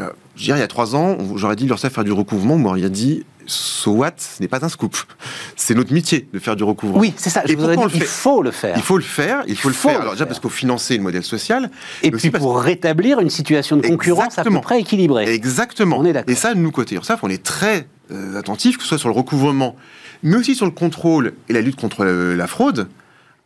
[0.00, 2.78] Euh, Je dirais, il y a trois ans, j'aurais dit leur faire du recouvrement, moi,
[2.78, 4.96] il a dit, so what, ce n'est pas un scoop.
[5.56, 7.00] C'est notre métier de faire du recouvrement.
[7.00, 7.42] Oui, c'est ça.
[7.46, 8.76] Je Et vous aurais dit, pourquoi on le il faut le faire.
[8.76, 9.98] Il faut le faire, il faut le faut faire.
[9.98, 10.28] le Alors déjà faire.
[10.28, 11.70] parce qu'il faut financer le modèle social.
[12.02, 14.58] Et puis parce- pour rétablir une situation de concurrence Exactement.
[14.58, 15.32] à peu près équilibrée.
[15.32, 15.98] Exactement.
[15.98, 16.30] On est d'accord.
[16.32, 19.14] Et ça, nous, côté URSAF, on est très euh, attentifs, que ce soit sur le
[19.14, 19.76] recouvrement,
[20.22, 22.88] mais aussi sur le contrôle et la lutte contre euh, la fraude,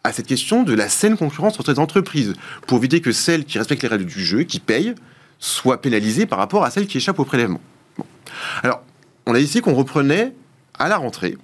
[0.03, 2.32] à cette question de la saine concurrence entre les entreprises,
[2.66, 4.94] pour éviter que celles qui respectent les règles du jeu, qui payent,
[5.41, 7.61] soient pénalisées par rapport à celles qui échappent au prélèvement.
[7.99, 8.05] Bon.
[8.62, 8.82] Alors,
[9.26, 10.32] on a décidé qu'on reprenait
[10.78, 11.36] à la rentrée,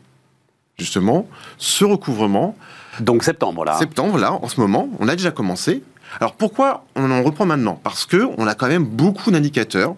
[0.79, 1.29] justement,
[1.59, 2.57] ce recouvrement
[3.01, 3.77] Donc septembre là.
[3.79, 5.83] septembre, là, en ce moment, on a déjà commencé.
[6.21, 7.81] Alors pourquoi on en reprend maintenant?
[7.83, 9.97] Parce que on a quand même beaucoup d'indicateurs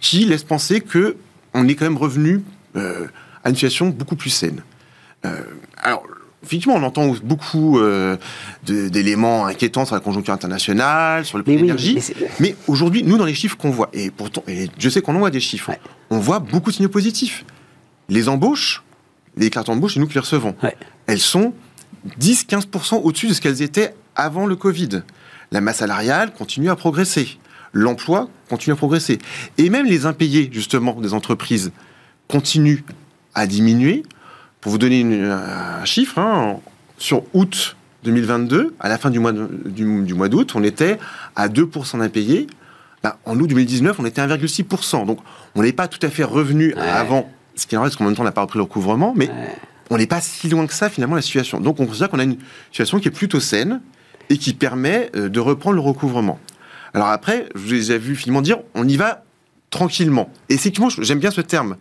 [0.00, 1.16] qui laissent penser que
[1.52, 2.42] on est quand même revenu
[2.76, 3.06] euh,
[3.44, 4.62] à une situation beaucoup plus saine.
[5.24, 5.42] Euh,
[5.76, 6.04] alors,
[6.44, 8.16] effectivement, on entend beaucoup euh,
[8.64, 12.14] d'éléments inquiétants sur la conjoncture internationale, sur le prix Mais de oui, l'énergie.
[12.40, 15.18] mais aujourd'hui, nous, dans les chiffres qu'on voit, et pourtant, et je sais qu'on en
[15.20, 15.80] voit des chiffres, Ouais.
[16.10, 17.44] on voit beaucoup de signaux positifs.
[18.08, 18.82] Les embauches,
[19.36, 20.54] les cartes d'embauche, c'est nous qui les recevons.
[20.62, 20.76] Ouais.
[21.06, 21.54] Elles sont
[22.20, 25.02] 10-15% au-dessus de ce qu'elles étaient avant le Covid.
[25.52, 27.38] La masse salariale continue à progresser.
[27.72, 29.18] L'emploi continue à progresser.
[29.58, 31.72] Et même les impayés, justement, des entreprises
[32.28, 32.80] continuent
[33.34, 34.04] à diminuer.
[34.64, 36.56] Pour vous donner une- un chiffre, hein,
[36.96, 40.98] sur août 2022, à la fin du mois de- du, du mois d'août, on était
[41.36, 42.46] à 2% d'impayés.
[43.02, 45.04] Ben, en août 2019, on était à 1,6%.
[45.04, 45.18] Donc,
[45.54, 48.04] on n'est pas tout à fait revenu à avant, ce qui est normal, parce qu'en
[48.06, 49.28] même temps, on n'a pas repris le recouvrement, mais
[49.90, 51.60] on n'est pas si loin que ça, finalement, la situation.
[51.60, 52.38] Donc, on considère qu'on a une
[52.70, 53.82] situation qui est plutôt saine
[54.30, 56.40] et qui permet euh, de reprendre le recouvrement.
[56.94, 59.24] Alors après, je vous ai déjà vu finalement dire, on y va
[59.68, 60.30] tranquillement.
[60.48, 61.76] Et effectivement, j'aime bien ce terme,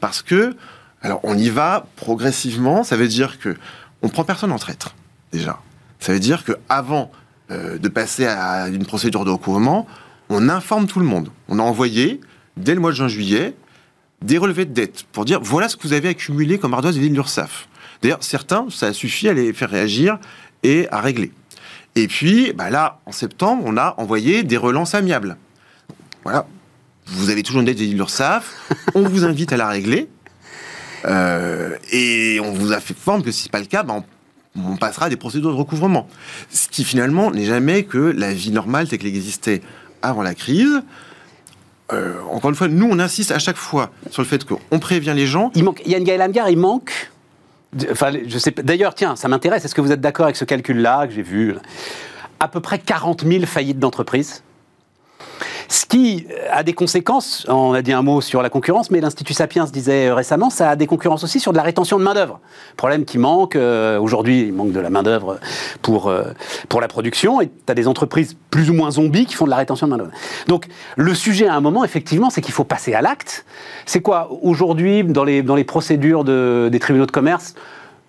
[0.00, 0.54] parce que,
[1.02, 3.56] alors, on y va progressivement, ça veut dire que
[4.02, 4.94] on prend personne en traître,
[5.32, 5.60] déjà.
[5.98, 7.10] Ça veut dire que avant
[7.50, 9.86] euh, de passer à une procédure de recouvrement,
[10.28, 11.30] on informe tout le monde.
[11.48, 12.20] On a envoyé,
[12.56, 13.54] dès le mois de juin-juillet,
[14.22, 17.10] des relevés de dette pour dire voilà ce que vous avez accumulé comme ardoise vis-à-vis
[17.10, 17.68] de l'URSSAF.
[18.00, 20.18] D'ailleurs, certains, ça a suffi à les faire réagir
[20.62, 21.32] et à régler.
[21.96, 25.36] Et puis, bah là, en septembre, on a envoyé des relances amiables.
[26.22, 26.46] Voilà.
[27.06, 28.54] Vous avez toujours une dette de l'URSSAF,
[28.94, 30.08] on vous invite à la régler.
[31.04, 34.02] Euh, et on vous a fait forme que si ce n'est pas le cas, bah,
[34.56, 36.08] on, passera à des procédures de recouvrement.
[36.50, 39.62] Ce qui finalement n'est jamais que la vie normale telle qu'elle existait
[40.02, 40.82] avant la crise.
[41.92, 45.14] Euh, encore une fois, nous, on insiste à chaque fois sur le fait qu'on prévient
[45.14, 45.50] les gens.
[45.54, 47.10] Il manque, Yann Gaël Amgar, il manque.
[47.90, 48.50] Enfin, je sais.
[48.62, 49.64] D'ailleurs, tiens, ça m'intéresse.
[49.64, 51.54] Est-ce que vous êtes d'accord avec ce calcul-là que j'ai vu?
[52.40, 54.42] À peu près 40 000 faillites d'entreprises.
[55.72, 59.32] Ce qui a des conséquences, on a dit un mot sur la concurrence, mais l'Institut
[59.32, 62.40] Sapiens disait euh, récemment, ça a des concurrences aussi sur de la rétention de main-d'œuvre.
[62.76, 65.40] Problème qui manque, euh, aujourd'hui, il manque de la main-d'œuvre
[65.80, 66.24] pour, euh,
[66.78, 69.56] la production, et tu as des entreprises plus ou moins zombies qui font de la
[69.56, 70.10] rétention de main-d'œuvre.
[70.46, 70.66] Donc,
[70.96, 73.46] le sujet à un moment, effectivement, c'est qu'il faut passer à l'acte.
[73.86, 77.54] C'est quoi, aujourd'hui, dans les, procédures de, des tribunaux de commerce,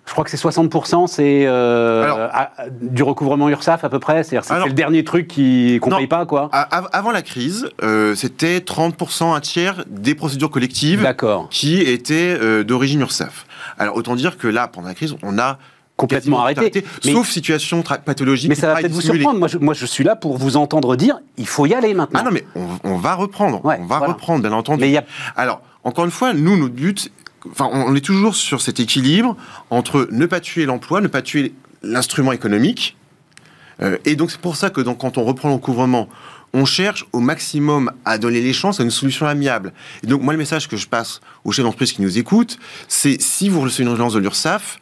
[0.06, 4.22] je crois que c'est 60%, c'est euh, Alors- à- du recouvrement URSAF à peu près.
[4.22, 5.96] C'est Alors- le dernier truc qui qu'on Non.
[5.96, 6.48] paye pas, quoi.
[6.52, 6.60] A-
[6.92, 11.48] Avant la crise, euh, c'était 30%, un tiers des procédures collectives D'accord.
[11.50, 13.46] qui étaient euh, d'origine URSAF.
[13.78, 15.58] Alors autant dire que là, pendant la crise, on a
[15.96, 16.84] Complètement arrêté.
[17.04, 18.48] Mais- sauf situation tra- pathologique.
[18.48, 19.38] Mais ça va peut-être être vous surprendre.
[19.38, 22.18] Moi je, moi, je suis là pour vous entendre dire il faut y aller maintenant.
[22.20, 23.64] Ah non, mais on, on va reprendre.
[23.64, 24.12] Ouais, on va voilà.
[24.14, 24.80] reprendre, bien entendu.
[24.80, 25.04] Mais y a-
[25.36, 27.12] Alors, encore une fois, nous, notre but,
[27.50, 29.36] enfin, on est toujours sur cet équilibre
[29.70, 32.96] entre ne pas tuer l'emploi, ne pas tuer l'instrument économique.
[33.82, 36.08] Euh, et donc, c'est pour ça que donc, quand on reprend le recouvrement,
[36.52, 39.72] on cherche au maximum à donner les chances à une solution amiable.
[40.02, 43.20] Et donc, moi, le message que je passe aux chefs d'entreprise qui nous écoutent, c'est
[43.20, 44.78] si vous recevez une urgence de l'URSSAF,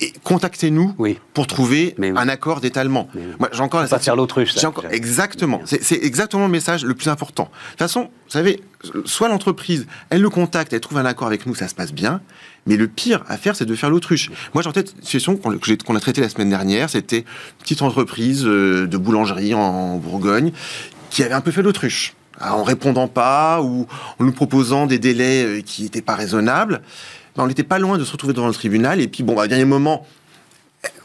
[0.00, 1.18] et contactez-nous Oui.
[1.34, 2.12] pour trouver oui.
[2.16, 3.08] un accord d'étalement.
[3.14, 3.22] Oui.
[3.38, 4.54] Moi, j'ai encore la Faut pas faire l'autruche.
[4.90, 5.60] exactement.
[5.64, 7.44] C'est exactement le message le plus important.
[7.44, 8.60] De toute façon, vous savez,
[9.04, 12.20] soit l'entreprise, elle le contacte, elle trouve un accord avec nous, ça se passe bien.
[12.66, 14.30] Mais le pire à faire, c'est de faire l'autruche.
[14.54, 16.90] Moi, j'ai en tête une situation qu'on a traitée la semaine dernière.
[16.90, 17.24] C'était une
[17.62, 20.52] petite entreprise euh, de boulangerie en Bourgogne
[21.10, 22.14] qui avait un peu fait l'autruche.
[22.40, 23.86] En répondant pas ou
[24.18, 26.80] en nous proposant des délais euh, qui n'étaient pas raisonnables.
[27.36, 29.00] Ben, on n'était pas loin de se retrouver devant le tribunal.
[29.00, 30.06] Et puis, bon, bah, au dernier moment,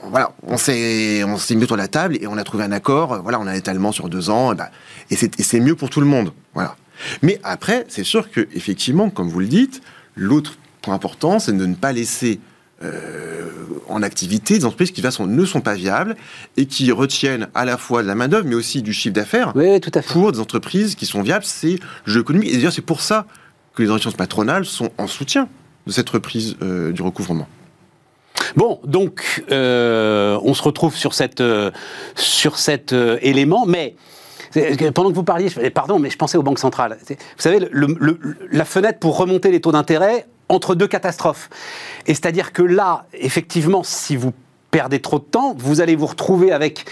[0.04, 2.72] voilà, on s'est on s'est mis autour de la table et on a trouvé un
[2.72, 3.14] accord.
[3.14, 4.70] euh, Voilà, on a un étalement sur deux ans, et, bah,
[5.10, 6.32] et c'est mieux pour tout le monde.
[6.54, 6.76] Voilà.
[7.22, 9.82] Mais après, c'est sûr que effectivement, comme vous le dites,
[10.16, 12.40] l'autre point important, c'est de ne pas laisser
[12.84, 13.50] euh,
[13.90, 16.16] en activité des entreprises qui de toute façon ne sont pas viables
[16.58, 19.52] et qui retiennent à la fois de la main d'œuvre, mais aussi du chiffre d'affaires
[19.56, 20.14] Oui, oui, tout à fait.
[20.14, 21.44] pour des entreprises qui sont viables.
[21.46, 22.50] C'est le jeu économique.
[22.50, 23.26] Et d'ailleurs, c'est pour ça
[23.74, 25.50] que les organisations patronales sont en soutien
[25.86, 27.48] de cette reprise euh, du recouvrement.
[28.56, 31.72] Bon, donc euh, on se retrouve sur cette euh,
[32.16, 33.96] sur cet élément, mais
[34.94, 36.98] pendant que vous parliez, je, pardon, mais je pensais aux banques centrales.
[37.10, 37.68] Vous savez,
[38.52, 41.50] la fenêtre pour remonter les taux d'intérêt entre deux catastrophes.
[42.08, 44.32] Et c'est-à-dire que là, effectivement, si vous
[44.72, 46.86] perdez trop de temps, vous allez vous retrouver avec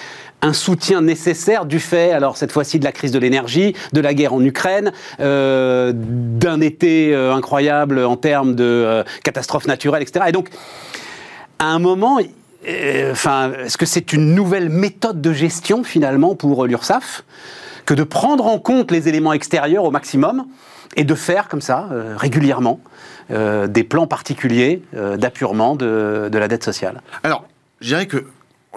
[0.44, 4.14] un soutien nécessaire du fait, alors cette fois-ci de la crise de l'énergie, de la
[4.14, 4.91] guerre en Ukraine,
[5.22, 10.26] euh, d'un été euh, incroyable en termes de euh, catastrophes naturelles, etc.
[10.28, 10.50] Et donc,
[11.60, 12.20] à un moment,
[13.12, 17.24] enfin, est-ce que c'est une nouvelle méthode de gestion finalement pour l'URSSAF
[17.86, 20.46] que de prendre en compte les éléments extérieurs au maximum
[20.98, 21.88] et de faire comme ça
[22.18, 22.80] régulièrement
[23.30, 27.02] des plans particuliers euh, d'appurement de, de la dette sociale?
[27.24, 27.46] Alors,
[27.80, 28.26] je dirais que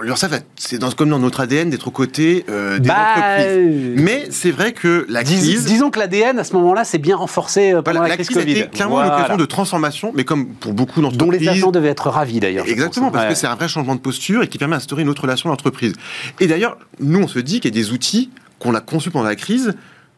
[0.03, 3.47] l'URSSAF, c'est dans, comme dans notre ADN d'être aux côtés euh, des Bah, entreprises.
[3.49, 6.99] euh, Mais c'est vrai que la Dis- crise, disons que l'ADN à ce moment-là s'est
[6.99, 9.13] bien renforcé euh, pendant voilà, la, la crise crise a été clairement Voilà.
[9.17, 11.41] l'occasion de transformation, mais comme pour beaucoup dont d'entreprises.
[11.41, 12.67] les agents devaient être ravis d'ailleurs.
[12.69, 13.31] Exactement, parce Ouais.
[13.33, 15.95] que c'est un vrai changement de posture et qui permet d'instaurer une autre relation d'entreprise.
[16.41, 19.25] Et d'ailleurs, nous, on se dit qu'il y a des outils qu'on a conçus pendant
[19.27, 19.75] la crise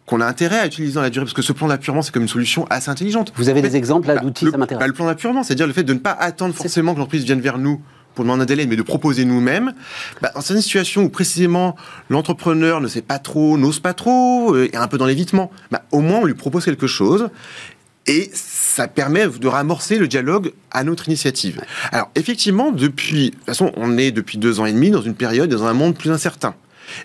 [0.07, 2.23] qu'on a intérêt à utiliser dans la durée, parce que ce plan d'appurement, c'est comme
[2.23, 3.31] une solution assez intelligente.
[3.37, 4.81] Vous avez En fait, des exemples là bah, d'outils, le, ça m'intéresse.
[4.81, 7.43] bah, le plan d'appurement, c'est-à-dire le fait de ne pas attendre forcément que l'entreprise vienne
[7.43, 7.83] vers nous
[8.19, 9.73] pour demander un délai, mais de proposer nous-mêmes.
[10.21, 11.77] Bah, dans certaines situations où précisément
[12.09, 15.85] l'entrepreneur ne sait pas trop, n'ose pas trop, euh, est un peu dans l'évitement, bah,
[15.93, 17.31] au moins on lui propose quelque chose.
[18.09, 21.61] Et ça permet de ramorcer le dialogue à notre initiative.
[21.93, 25.15] Alors, effectivement, depuis, de toute façon, on est depuis deux ans et demi dans une
[25.15, 26.57] période, dans un monde plus incertain.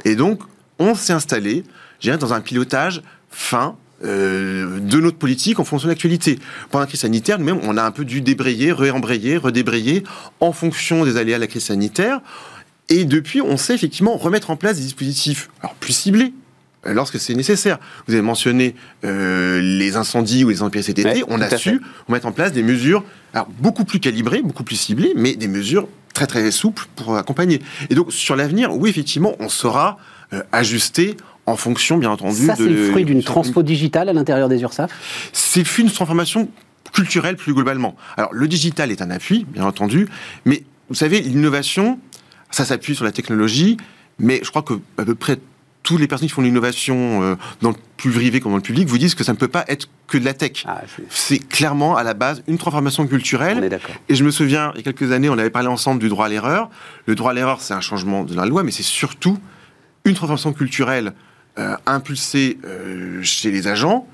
[0.04, 0.42] Et donc,
[0.80, 1.64] on s'est installé,
[2.00, 6.40] je dirais, dans un pilotage fin euh, de notre politique en fonction de l'actualité.
[6.70, 10.04] Pendant la crise sanitaire, nous-mêmes, on a un peu dû débrayer, réembrayer, redébrayer
[10.40, 12.22] en fonction des aléas de la crise sanitaire.
[12.90, 16.34] Et depuis, on sait effectivement remettre en place des dispositifs alors, plus ciblés
[16.86, 17.80] euh, lorsque c'est nécessaire.
[18.08, 18.76] Vous avez mentionné
[19.06, 21.10] euh, les incendies ou les intempéries cet été.
[21.10, 24.76] Ouais, on a su mettre en place des mesures alors, beaucoup plus calibrées, beaucoup plus
[24.76, 27.62] ciblées, mais des mesures très très souples pour accompagner.
[27.90, 29.98] Et donc, sur l'avenir, oui, effectivement, on saura
[30.34, 34.50] euh, ajuster en fonction, bien entendu, Ça, c'est le fruit d'une transfo digitale à l'intérieur
[34.50, 34.92] des URSAF
[35.34, 36.50] c'est le fruit d'une transformation
[36.94, 37.96] culturelle plus globalement.
[38.18, 40.08] Alors, le digital est un appui, bien entendu,
[40.46, 42.00] mais vous savez, l'innovation,
[42.52, 43.78] ça s'appuie sur la technologie,
[44.20, 45.38] mais je crois que à peu près
[45.82, 48.88] toutes les personnes qui font l'innovation euh, dans le plus privé comme dans le public
[48.88, 50.64] vous disent que ça ne peut pas être que de la tech.
[50.66, 53.58] Ah, c'est- clairement à la base une transformation culturelle.
[53.60, 53.96] On est d'accord.
[54.08, 56.28] Et je me souviens, il y a quelques années, on avait parlé ensemble du droit
[56.28, 56.70] à l'erreur.
[57.06, 59.38] Le droit à l'erreur, c'est un changement de la loi, mais c'est surtout
[60.06, 61.14] une transformation culturelle
[61.60, 64.08] euh, impulsée euh, chez les agents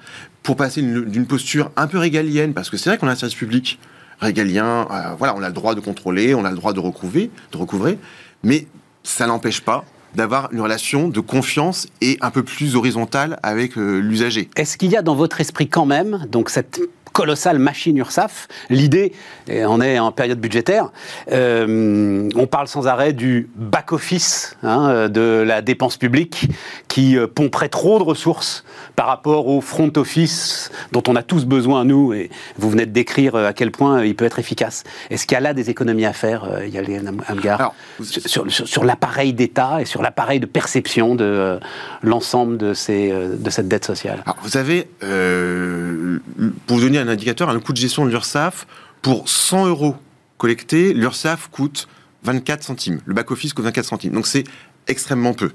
[0.44, 3.16] pour passer une- d'une posture un peu régalienne, parce que c'est vrai qu'on a un
[3.16, 3.80] service public
[4.20, 7.30] régalien, euh, voilà, on a le droit de contrôler, on a le droit de recouvrer,
[7.52, 7.98] de recouvrer
[8.44, 8.68] mais
[9.04, 9.86] ça n'empêche pas
[10.16, 14.50] d'avoir une relation de confiance et un peu plus horizontale avec euh, l'usager.
[14.56, 16.82] Est-ce qu'il y a dans votre esprit quand même, donc cette
[17.24, 18.47] colossale machine URSAF.
[18.70, 19.11] L'idée,
[19.49, 20.89] on est en période budgétaire,
[21.34, 26.47] euh, on parle sans arrêt du back-office hein, de la dépense publique
[26.88, 28.63] qui euh, pomperait trop de ressources
[28.95, 32.91] par rapport au front office dont on a tous besoin, nous, et vous venez de
[32.91, 34.86] décrire à quel point il peut être efficace.
[35.09, 38.67] Est-ce qu'il y a là des économies à faire, euh, Yann Amgar, Alors, sur, sur-
[38.67, 41.59] sur l'appareil d'État et sur l'appareil de perception de euh,
[42.01, 44.20] l'ensemble de, ces, euh, de cette dette sociale?
[44.26, 46.20] Alors, vous savez, euh,
[46.65, 48.68] pour vous donner un indicateur, un coût de gestion de l'URSSAF,
[49.01, 49.95] pour 100 euros
[50.38, 51.88] collectés, l'URSSAF coûte
[52.24, 52.99] 24 centimes.
[53.05, 54.14] Le back-office coûte 24 centimes.
[54.14, 54.43] Donc c'est
[54.88, 55.51] extrêmement peu.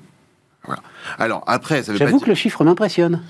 [0.67, 0.83] Voilà.
[1.19, 3.23] Alors après, ça veut pas J'avoue dire, que le chiffre m'impressionne.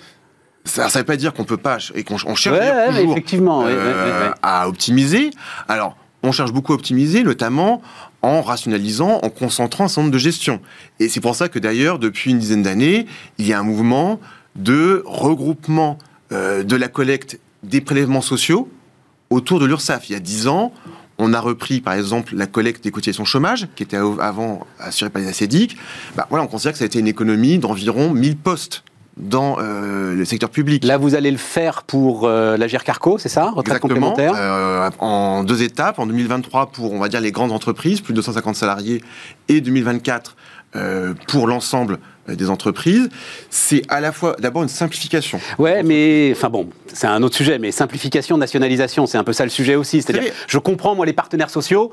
[0.64, 3.64] ça, ça veut pas dire qu'on peut pas et qu'on on cherche Ouais, ouais, effectivement,
[3.66, 4.34] euh, ouais.
[4.42, 5.30] à optimiser.
[5.68, 7.82] Alors, on cherche beaucoup à optimiser, notamment
[8.22, 10.60] en rationalisant, en concentrant un certain nombre de gestions.
[11.00, 13.06] Et c'est pour ça que d'ailleurs, depuis une dizaine d'années,
[13.38, 14.20] il y a un mouvement
[14.56, 15.98] de regroupement
[16.32, 18.68] euh, de la collecte des prélèvements sociaux
[19.30, 20.08] autour de l'URSSAF.
[20.08, 20.72] Il y a dix ans,
[21.18, 25.22] on a repris, par exemple, la collecte des cotisations chômage, qui était avant assurée par
[25.22, 25.76] les ACEDIC.
[26.16, 28.84] Bah, voilà, on considère que ça a été une économie d'environ 1000 postes
[29.16, 30.84] dans euh, le secteur public.
[30.84, 34.10] Là, vous allez le faire pour euh, l'Agir Carco, c'est ça Retraite Exactement.
[34.10, 36.00] complémentaire euh, en deux étapes.
[36.00, 39.02] En 2023 pour, on va dire, les grandes entreprises, plus de 250 salariés,
[39.48, 40.43] et 2024 euh,
[41.28, 41.98] pour l'ensemble
[42.28, 43.08] euh, des entreprises.
[43.50, 45.40] C'est à la fois d'abord une simplification.
[45.58, 49.44] Ouais, mais enfin bon, c'est un autre sujet, mais simplification, nationalisation, c'est un peu ça
[49.44, 50.02] le sujet aussi.
[50.02, 51.90] C'est-à-dire, je comprends moi les partenaires sociaux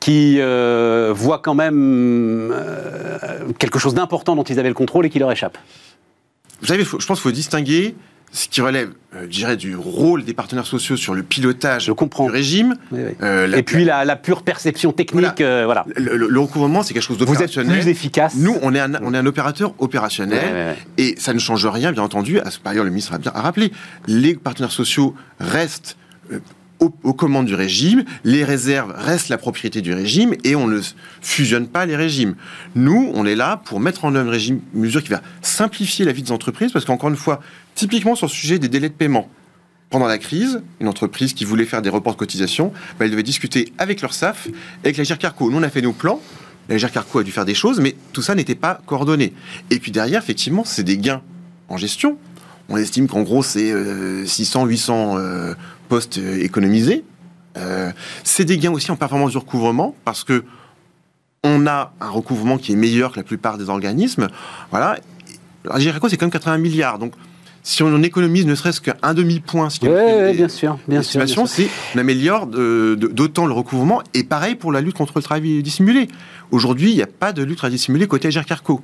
[0.00, 3.18] qui euh, voient quand même euh,
[3.58, 5.58] quelque chose d'important dont ils avaient le contrôle et qui leur échappe.
[6.60, 7.94] Vous savez, faut- je pense qu'il faut distinguer
[8.36, 11.92] ce qui relève, euh, je dirais, du rôle des partenaires sociaux sur le pilotage Je
[11.92, 12.24] comprends.
[12.26, 12.74] du régime.
[12.90, 13.12] Oui, oui.
[13.22, 15.86] Euh, la- et puis la, la pure perception technique, euh, voilà.
[15.96, 17.78] le, le- le recouvrement, c'est quelque chose Vous êtes d'opérationnel.
[17.80, 18.34] plus efficace.
[18.36, 22.02] Nous, on est un, on est un opérateur opérationnel et ça ne change rien, bien
[22.02, 22.40] entendu.
[22.40, 23.70] À ce- Par ailleurs, le ministre a bien rappelé,
[24.08, 25.96] les partenaires sociaux restent
[26.32, 26.40] euh,
[26.80, 30.80] aux, aux commandes du régime, les réserves restent la propriété du régime et on ne
[31.22, 32.34] fusionne pas les régimes.
[32.74, 36.04] Nous, on est là pour mettre en œuvre un régime, une mesure qui va simplifier
[36.04, 37.40] la vie des entreprises parce qu'encore une fois,
[37.74, 39.28] typiquement sur le sujet des délais de paiement.
[39.90, 43.22] Pendant la crise, une entreprise qui voulait faire des reports de cotisation, bah, elle devait
[43.22, 44.48] discuter avec leur SAF,
[44.82, 45.50] avec la GIRCARCO.
[45.50, 46.20] Nous, on a fait nos plans.
[46.68, 49.32] La GIRCARCO a dû faire des choses, mais tout ça n'était pas coordonné.
[49.70, 51.22] Et puis derrière, effectivement, c'est des gains
[51.68, 52.18] en gestion.
[52.68, 55.54] On estime qu'en gros, c'est euh, 600, 800 euh,
[55.88, 57.04] postes euh, économisés.
[57.56, 57.92] Euh,
[58.24, 60.44] c'est des gains aussi en performance du recouvrement, parce que
[61.42, 64.28] on a un recouvrement qui est meilleur que la plupart des organismes.
[64.70, 64.98] Voilà.
[65.64, 66.98] La GIRCARCO, c'est quand même 80 milliards.
[66.98, 67.12] Donc,
[67.66, 70.78] si on économise ne serait-ce qu'un demi-point, ce qui Ouais, est- ouais, bien sûr, bien
[70.78, 70.78] sûr.
[70.86, 71.56] bien L'estimation, sûr.
[71.66, 74.02] c'est on améliore d'autant le recouvrement.
[74.12, 76.08] Et pareil pour la lutte contre le travail dissimulé.
[76.52, 78.80] Aujourd'hui, il n'y a pas de lutte travail dissimulé côté Carco.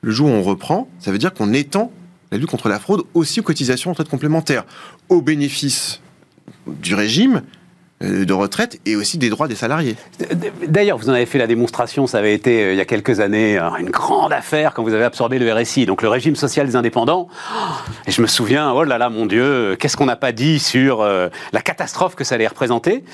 [0.00, 1.92] Le jour où on reprend, ça veut dire qu'on étend
[2.32, 4.64] la lutte contre la fraude aussi aux cotisations en retraite complémentaire,
[5.10, 6.00] au bénéfice
[6.66, 7.42] du régime
[8.00, 9.96] de retraite et aussi des droits des salariés.
[10.66, 13.20] D'ailleurs, vous en avez fait la démonstration, ça avait été euh, il y a quelques
[13.20, 16.66] années euh, une grande affaire quand vous avez absorbé le RSI, donc le régime social
[16.66, 17.28] des indépendants.
[18.06, 20.58] Et je me souviens, oh là là, mon Dieu, euh, qu'est-ce qu'on n'a pas dit
[20.58, 23.04] sur euh, la catastrophe que ça allait représenter?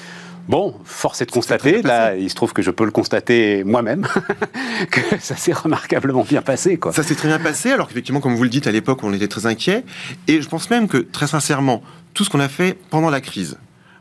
[0.49, 4.09] Bon, force est de constater, là, il se trouve que je peux le constater moi-même,
[4.91, 6.93] que ça s'est remarquablement bien passé, quoi.
[6.93, 9.28] Ça s'est très bien passé, alors qu'effectivement, comme vous le dites, à l'époque, on était
[9.28, 9.85] très inquiets.
[10.26, 11.83] Et je pense même que, très sincèrement,
[12.14, 13.59] tout ce qu'on a fait pendant la crise,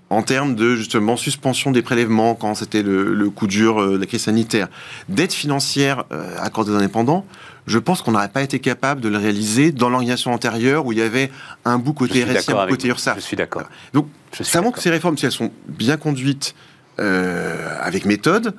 [0.09, 3.97] en termes de justement suspension des prélèvements quand c'était le, le coup dur euh, de
[3.97, 4.67] la crise sanitaire,
[5.07, 7.25] d'aide financière euh, accordée aux indépendants,
[7.67, 10.97] je pense qu'on n'aurait pas été capable de le réaliser dans l'organisation antérieure où il
[10.97, 11.29] y avait
[11.65, 12.87] un bout côté RSI, un avec côté.
[12.87, 13.17] URSSAF.
[13.17, 13.63] Je suis d'accord.
[13.93, 14.07] Donc,
[14.41, 16.55] ça montre que ces réformes, si elles sont bien conduites
[16.99, 18.55] euh, avec méthode,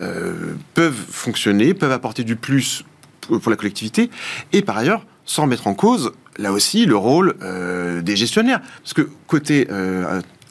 [0.00, 2.84] euh, peuvent fonctionner, peuvent apporter du plus
[3.20, 4.08] pour pour la collectivité,
[4.52, 8.60] et par ailleurs, sans mettre en cause, là aussi, le rôle euh, des gestionnaires.
[8.82, 9.66] Parce que côté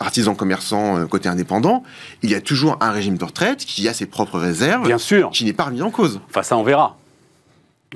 [0.02, 1.84] euh, artisan commerçant, euh, côté indépendant,
[2.22, 5.30] il y a toujours un régime de retraite qui a ses propres réserves, Bien sûr.
[5.32, 6.20] qui n'est pas remis en cause.
[6.30, 6.98] Enfin, ça, on verra.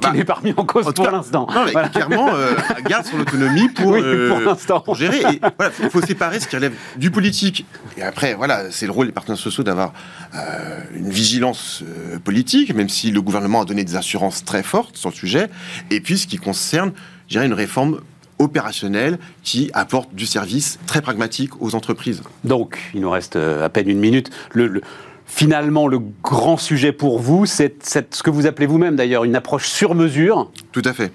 [0.00, 1.48] bah, qui n'est pas remis en cause en pour l'instant.
[1.52, 1.88] Non, mais Voilà.
[1.88, 2.54] clairement, euh,
[2.86, 4.84] garde son autonomie pour, Oui, euh, pour l'instant.
[4.94, 5.22] gérer.
[5.22, 7.66] Et voilà, faut, faut séparer ce qui relève du politique.
[7.96, 9.92] Et après, voilà, c'est le rôle des partenaires sociaux d'avoir
[10.36, 11.82] euh, une vigilance
[12.22, 15.48] politique, même si le gouvernement a donné des assurances très fortes sur le sujet.
[15.90, 16.92] Et puis, ce qui concerne,
[17.26, 18.00] je dirais, une réforme
[18.38, 22.22] opérationnelle qui apporte du service très pragmatique aux entreprises.
[22.44, 24.30] Donc, il nous reste euh, à peine une minute.
[24.52, 24.80] Le, le-
[25.26, 29.66] finalement, le grand sujet pour vous, c'est ce que vous appelez vous-même d'ailleurs une approche
[29.68, 30.50] sur mesure.
[30.72, 31.12] Tout à fait.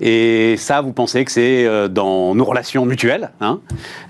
[0.00, 3.60] Et ça, vous pensez que c'est euh, dans nos relations mutuelles, hein,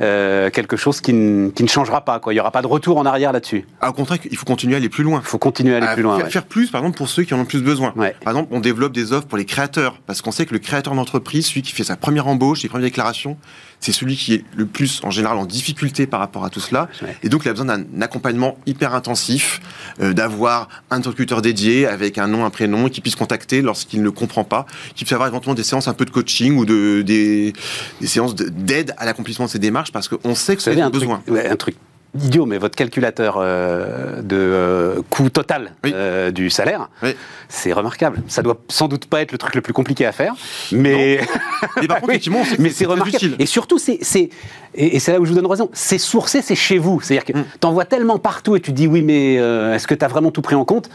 [0.01, 1.13] euh, quelque chose qui,
[1.55, 2.19] qui ne changera pas.
[2.21, 2.33] Quoi.
[2.33, 3.67] Il n'y aura pas de retour en arrière là-dessus.
[3.81, 5.21] Ah, Au contraire, il faut continuer à aller plus loin.
[5.23, 6.17] Il faut continuer à aller à plus loin.
[6.17, 6.31] faire, ouais.
[6.31, 7.93] faire plus, par exemple, pour ceux qui en ont le plus besoin.
[7.97, 8.15] Ouais.
[8.23, 10.95] Par exemple, on développe des offres pour les créateurs, parce qu'on sait que le créateur
[10.95, 13.37] d'entreprise, celui qui fait sa première embauche, les premières déclarations,
[13.83, 16.89] c'est celui qui est le plus, en général, en difficulté par rapport à tout cela.
[17.03, 17.15] Ouais.
[17.23, 19.61] Et donc, il a besoin d'un accompagnement hyper intensif,
[20.01, 24.09] euh, d'avoir un interlocuteur dédié avec un nom, un prénom, qui puisse contacter lorsqu'il ne
[24.11, 27.53] comprend pas, qui puisse avoir éventuellement des séances un peu de coaching ou de, des,
[28.01, 30.75] des séances de- d'aide à l'accomplissement de ces démarches, parce qu'on sait que ça a
[30.75, 31.23] truc, besoin.
[31.29, 31.75] ouais, un truc
[32.15, 35.93] idiot, mais votre calculateur euh, de euh, coût total Oui.
[35.95, 37.15] euh, du salaire, Oui.
[37.49, 38.23] c'est remarquable.
[38.29, 40.35] Ça doit sans doute pas être le truc le plus compliqué à faire,
[40.73, 41.21] mais
[41.81, 43.17] Mais par contre, Oui, mais c'est remarquable.
[43.17, 43.37] utile.
[43.39, 44.29] Et surtout, c'est c'est-
[44.75, 45.71] et, et c'est là où je vous donne raison.
[45.73, 47.01] C'est sourcé, c'est chez vous.
[47.01, 47.45] C'est-à-dire que Mm.
[47.61, 50.31] t'en vois tellement partout et tu te dis oui, mais est-ce que tu as vraiment
[50.31, 50.91] tout pris en compte?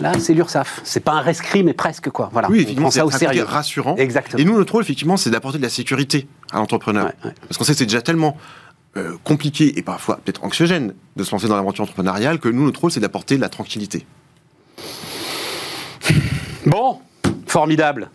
[0.00, 0.80] Là, c'est l'URSSAF.
[0.84, 2.30] C'est pas un rescrit, mais presque quoi.
[2.32, 2.48] Voilà.
[2.50, 3.44] Oui, effectivement, c'est ça au sérieux.
[3.44, 3.94] rassurant.
[3.96, 4.40] Exactement.
[4.40, 7.04] Et nous, notre rôle, effectivement, c'est d'apporter de la sécurité à l'entrepreneur.
[7.06, 7.34] Ouais, ouais.
[7.46, 8.36] Parce qu'on sait que c'est déjà tellement
[8.96, 12.80] euh, compliqué et parfois peut-être anxiogène de se lancer dans l'aventure entrepreneuriale que nous, notre
[12.80, 14.04] rôle, c'est d'apporter de la tranquillité.
[16.66, 16.98] Bon,
[17.46, 18.10] formidable.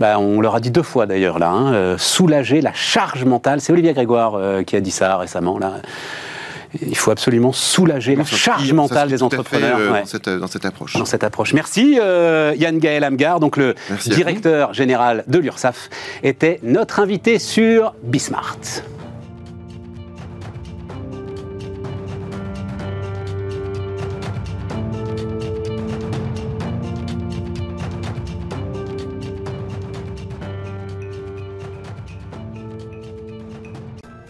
[0.00, 3.60] Bah, on leur a dit deux fois d'ailleurs là, hein, euh, soulager la charge mentale.
[3.60, 5.74] C'est Olivier Grégoire euh, qui a dit ça récemment là.
[6.82, 9.78] Il faut absolument soulager la charge mentale des fait, entrepreneurs.
[9.78, 10.00] euh, ouais.
[10.00, 10.94] dans, cette, dans cette approche.
[10.94, 11.54] dans cette approche.
[11.54, 12.00] Merci
[12.56, 15.88] Yann Gaël Amgar, donc le Merci directeur général de l'URSSAF,
[16.24, 18.58] était notre invité sur Bismart.